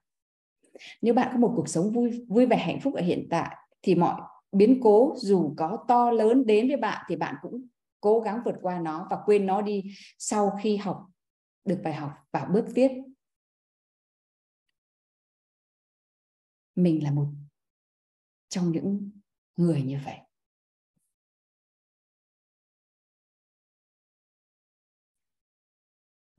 Nếu 1.03 1.14
bạn 1.14 1.29
có 1.33 1.38
một 1.38 1.53
cuộc 1.57 1.68
sống 1.68 1.92
vui 1.92 2.25
vui 2.29 2.46
vẻ, 2.46 2.57
hạnh 2.57 2.81
phúc 2.81 2.94
ở 2.94 3.03
hiện 3.03 3.27
tại 3.31 3.57
thì 3.83 3.94
mọi 3.94 4.20
biến 4.53 4.81
cố 4.83 5.14
dù 5.16 5.55
có 5.57 5.85
to 5.88 6.11
lớn 6.11 6.46
đến 6.46 6.68
với 6.68 6.77
bạn 6.77 7.05
thì 7.09 7.16
bạn 7.16 7.35
cũng 7.42 7.66
cố 8.01 8.20
gắng 8.20 8.40
vượt 8.44 8.55
qua 8.62 8.79
nó 8.79 9.07
và 9.11 9.18
quên 9.27 9.46
nó 9.46 9.62
đi 9.62 9.94
sau 10.18 10.59
khi 10.62 10.77
học 10.77 11.07
được 11.64 11.81
bài 11.85 11.94
học 11.94 12.12
và 12.33 12.44
bước 12.44 12.66
tiếp. 12.75 12.88
Mình 16.75 17.03
là 17.03 17.11
một 17.11 17.27
trong 18.49 18.73
những 18.73 19.11
người 19.57 19.83
như 19.83 19.99
vậy. 20.05 20.18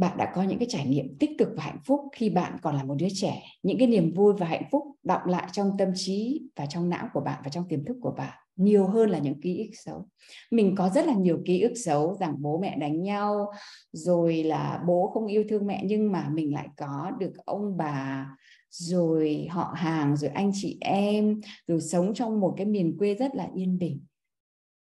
Bạn 0.02 0.18
đã 0.18 0.32
có 0.36 0.44
những 0.44 0.60
cái 0.60 0.68
trải 0.72 0.86
nghiệm 0.86 1.18
tích 1.20 1.32
cực 1.38 1.50
và 1.58 1.64
hạnh 1.64 1.80
phúc 1.86 2.00
khi 2.16 2.30
bạn 2.30 2.58
còn 2.62 2.76
là 2.76 2.84
một 2.84 2.96
đứa 2.98 3.08
trẻ. 3.14 3.44
Những 3.64 3.78
cái 3.78 3.88
niềm 3.88 4.14
vui 4.14 4.34
và 4.34 4.48
hạnh 4.48 4.64
phúc 4.72 4.84
đọng 5.04 5.22
lại 5.26 5.48
trong 5.52 5.72
tâm 5.78 5.90
trí 5.96 6.42
và 6.56 6.66
trong 6.66 6.90
não 6.90 7.08
của 7.14 7.22
bạn 7.22 7.42
và 7.44 7.50
trong 7.50 7.68
tiềm 7.68 7.86
thức 7.86 7.98
của 8.02 8.12
bạn 8.12 8.38
nhiều 8.56 8.88
hơn 8.88 9.10
là 9.10 9.20
những 9.20 9.42
ký 9.42 9.58
ức 9.58 9.72
xấu. 9.86 10.08
Mình 10.52 10.76
có 10.78 10.90
rất 10.90 11.06
là 11.06 11.14
nhiều 11.14 11.42
ký 11.46 11.62
ức 11.62 11.74
xấu 11.76 12.16
rằng 12.16 12.36
bố 12.40 12.60
mẹ 12.60 12.78
đánh 12.78 13.04
nhau, 13.04 13.52
rồi 13.92 14.44
là 14.44 14.84
bố 14.88 15.12
không 15.14 15.28
yêu 15.28 15.44
thương 15.50 15.68
mẹ 15.68 15.82
nhưng 15.86 16.12
mà 16.12 16.30
mình 16.30 16.54
lại 16.54 16.68
có 16.78 17.12
được 17.20 17.34
ông 17.46 17.78
bà, 17.78 18.28
rồi 18.70 19.48
họ 19.50 19.74
hàng, 19.76 20.18
rồi 20.18 20.32
anh 20.34 20.52
chị 20.54 20.78
em, 20.82 21.42
rồi 21.68 21.82
sống 21.82 22.14
trong 22.14 22.40
một 22.40 22.54
cái 22.58 22.66
miền 22.66 22.98
quê 22.98 23.16
rất 23.16 23.36
là 23.36 23.50
yên 23.56 23.78
bình. 23.78 24.06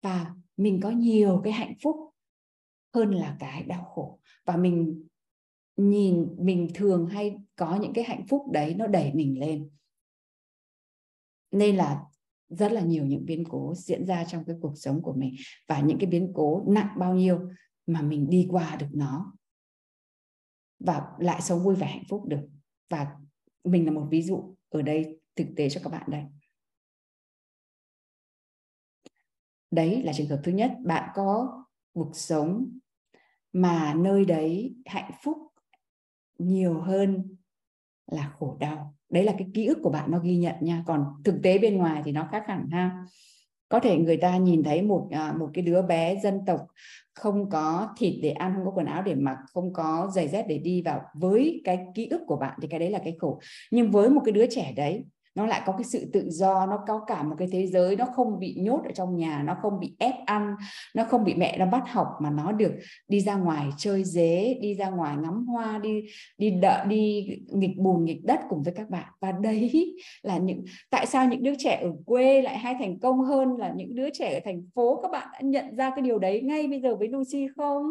Và 0.02 0.35
mình 0.57 0.81
có 0.83 0.90
nhiều 0.90 1.40
cái 1.44 1.52
hạnh 1.52 1.74
phúc 1.83 1.96
hơn 2.94 3.11
là 3.11 3.37
cái 3.40 3.62
đau 3.62 3.85
khổ. 3.85 4.18
Và 4.46 4.57
mình 4.57 5.07
nhìn 5.79 6.37
mình 6.38 6.69
thường 6.75 7.07
hay 7.07 7.38
có 7.57 7.77
những 7.77 7.93
cái 7.93 8.05
hạnh 8.05 8.27
phúc 8.29 8.43
đấy 8.53 8.75
nó 8.75 8.87
đẩy 8.87 9.12
mình 9.14 9.41
lên. 9.41 9.71
Nên 11.51 11.77
là 11.77 12.05
rất 12.49 12.73
là 12.73 12.81
nhiều 12.81 13.07
những 13.07 13.25
biến 13.25 13.45
cố 13.49 13.75
diễn 13.75 14.07
ra 14.07 14.25
trong 14.25 14.45
cái 14.45 14.57
cuộc 14.61 14.73
sống 14.77 15.03
của 15.03 15.12
mình 15.12 15.35
và 15.69 15.81
những 15.81 15.99
cái 15.99 16.11
biến 16.11 16.33
cố 16.35 16.64
nặng 16.69 16.88
bao 16.99 17.14
nhiêu 17.14 17.49
mà 17.87 18.03
mình 18.03 18.31
đi 18.31 18.47
qua 18.51 18.77
được 18.77 18.88
nó 18.93 19.33
và 20.79 21.07
lại 21.19 21.41
sống 21.43 21.64
vui 21.64 21.75
vẻ 21.75 21.87
hạnh 21.87 22.05
phúc 22.09 22.25
được. 22.27 22.49
Và 22.91 23.17
mình 23.64 23.87
là 23.87 23.93
một 23.93 24.07
ví 24.11 24.23
dụ 24.23 24.57
ở 24.69 24.83
đây 24.83 25.21
thực 25.37 25.47
tế 25.57 25.69
cho 25.69 25.81
các 25.85 25.91
bạn 25.91 26.11
đây. 26.11 26.25
Đấy 29.71 30.03
là 30.03 30.12
trường 30.17 30.29
hợp 30.29 30.41
thứ 30.45 30.53
nhất, 30.53 30.73
bạn 30.85 31.11
có 31.14 31.64
cuộc 31.93 32.11
sống 32.14 32.79
mà 33.53 33.95
nơi 33.95 34.25
đấy 34.25 34.75
hạnh 34.87 35.12
phúc 35.23 35.37
nhiều 36.38 36.81
hơn 36.81 37.37
là 38.11 38.33
khổ 38.38 38.57
đau. 38.61 38.94
Đấy 39.11 39.24
là 39.24 39.35
cái 39.38 39.48
ký 39.55 39.66
ức 39.66 39.79
của 39.83 39.90
bạn 39.90 40.11
nó 40.11 40.18
ghi 40.18 40.37
nhận 40.37 40.55
nha. 40.61 40.85
Còn 40.87 41.05
thực 41.24 41.35
tế 41.42 41.59
bên 41.59 41.77
ngoài 41.77 42.03
thì 42.05 42.12
nó 42.12 42.29
khác 42.31 42.44
hẳn 42.46 42.68
ha. 42.70 43.05
Có 43.68 43.81
thể 43.81 43.96
người 43.96 44.16
ta 44.16 44.37
nhìn 44.37 44.62
thấy 44.62 44.83
một 44.83 45.09
à, 45.11 45.35
một 45.38 45.51
cái 45.55 45.62
đứa 45.62 45.83
bé 45.83 46.20
dân 46.22 46.40
tộc 46.46 46.66
không 47.14 47.51
có 47.51 47.88
thịt 47.96 48.14
để 48.22 48.31
ăn, 48.31 48.53
không 48.55 48.64
có 48.64 48.70
quần 48.70 48.87
áo 48.87 49.03
để 49.03 49.14
mặc, 49.14 49.38
không 49.53 49.72
có 49.72 50.11
giày 50.14 50.29
dép 50.29 50.46
để 50.48 50.59
đi 50.59 50.83
vào 50.83 51.01
với 51.14 51.61
cái 51.64 51.87
ký 51.94 52.07
ức 52.07 52.20
của 52.27 52.37
bạn 52.37 52.59
thì 52.62 52.68
cái 52.68 52.81
đấy 52.81 52.90
là 52.90 52.98
cái 52.98 53.16
khổ. 53.18 53.40
Nhưng 53.70 53.90
với 53.90 54.11
một 54.11 54.22
cái 54.24 54.33
đứa 54.33 54.46
trẻ 54.51 54.72
đấy 54.77 55.05
nó 55.38 55.46
lại 55.46 55.62
có 55.66 55.72
cái 55.72 55.85
sự 55.85 56.11
tự 56.12 56.24
do, 56.31 56.66
nó 56.66 56.79
có 56.87 57.05
cả 57.07 57.22
một 57.22 57.37
cái 57.38 57.48
thế 57.53 57.66
giới, 57.66 57.96
nó 57.96 58.05
không 58.14 58.38
bị 58.38 58.55
nhốt 58.59 58.81
ở 58.85 58.90
trong 58.94 59.16
nhà, 59.16 59.42
nó 59.46 59.57
không 59.62 59.81
bị 59.81 59.94
ép 59.98 60.14
ăn, 60.27 60.55
nó 60.94 61.05
không 61.05 61.24
bị 61.24 61.35
mẹ 61.35 61.59
nó 61.59 61.66
bắt 61.66 61.83
học 61.88 62.09
mà 62.20 62.31
nó 62.31 62.53
được 62.53 62.72
đi 63.09 63.20
ra 63.20 63.35
ngoài 63.37 63.70
chơi 63.79 64.05
dế, 64.05 64.59
đi 64.61 64.74
ra 64.74 64.90
ngoài 64.90 65.16
ngắm 65.16 65.46
hoa, 65.46 65.79
đi 65.79 66.03
đi 66.38 66.51
đợi, 66.51 66.87
đi 66.87 67.29
nghịch 67.48 67.77
bùn, 67.77 68.05
nghịch 68.05 68.24
đất 68.24 68.40
cùng 68.48 68.62
với 68.62 68.74
các 68.77 68.90
bạn. 68.90 69.12
Và 69.20 69.33
đấy 69.33 69.96
là 70.22 70.38
những, 70.38 70.64
tại 70.90 71.07
sao 71.07 71.29
những 71.29 71.42
đứa 71.42 71.55
trẻ 71.59 71.81
ở 71.83 71.92
quê 72.07 72.42
lại 72.42 72.59
hay 72.59 72.74
thành 72.79 73.01
công 73.01 73.20
hơn 73.20 73.57
là 73.57 73.72
những 73.77 73.94
đứa 73.94 74.09
trẻ 74.12 74.35
ở 74.35 74.40
thành 74.44 74.62
phố? 74.74 75.01
Các 75.03 75.11
bạn 75.11 75.29
đã 75.33 75.40
nhận 75.42 75.77
ra 75.77 75.90
cái 75.90 76.03
điều 76.03 76.18
đấy 76.18 76.40
ngay 76.40 76.68
bây 76.68 76.81
giờ 76.81 76.96
với 76.96 77.09
Lucy 77.09 77.46
không? 77.57 77.90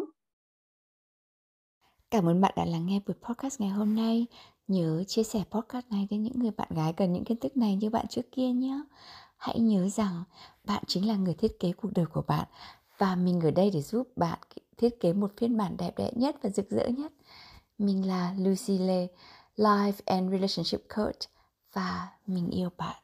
Cảm 2.10 2.28
ơn 2.28 2.40
bạn 2.40 2.52
đã 2.56 2.64
lắng 2.64 2.86
nghe 2.86 3.00
buổi 3.06 3.16
podcast 3.22 3.60
ngày 3.60 3.70
hôm 3.70 3.94
nay. 3.94 4.26
Nhớ 4.68 5.04
chia 5.06 5.22
sẻ 5.22 5.42
podcast 5.50 5.86
này 5.90 6.06
đến 6.10 6.22
những 6.22 6.38
người 6.38 6.50
bạn 6.50 6.68
gái 6.70 6.92
cần 6.92 7.12
những 7.12 7.24
kiến 7.24 7.40
thức 7.40 7.56
này 7.56 7.76
như 7.76 7.90
bạn 7.90 8.06
trước 8.08 8.32
kia 8.32 8.48
nhé. 8.48 8.80
Hãy 9.36 9.58
nhớ 9.58 9.88
rằng 9.88 10.24
bạn 10.64 10.82
chính 10.86 11.08
là 11.08 11.16
người 11.16 11.34
thiết 11.34 11.60
kế 11.60 11.72
cuộc 11.72 11.88
đời 11.94 12.06
của 12.06 12.22
bạn 12.22 12.46
và 12.98 13.14
mình 13.14 13.40
ở 13.40 13.50
đây 13.50 13.70
để 13.70 13.82
giúp 13.82 14.08
bạn 14.16 14.38
thiết 14.76 15.00
kế 15.00 15.12
một 15.12 15.32
phiên 15.36 15.56
bản 15.56 15.76
đẹp 15.76 15.98
đẽ 15.98 16.10
nhất 16.14 16.36
và 16.42 16.50
rực 16.50 16.70
rỡ 16.70 16.86
nhất. 16.86 17.12
Mình 17.78 18.08
là 18.08 18.34
Lucy 18.38 18.78
Lê, 18.78 19.06
Life 19.56 19.92
and 20.06 20.32
Relationship 20.32 20.80
Coach 20.96 21.20
và 21.72 22.08
mình 22.26 22.50
yêu 22.50 22.68
bạn. 22.76 22.96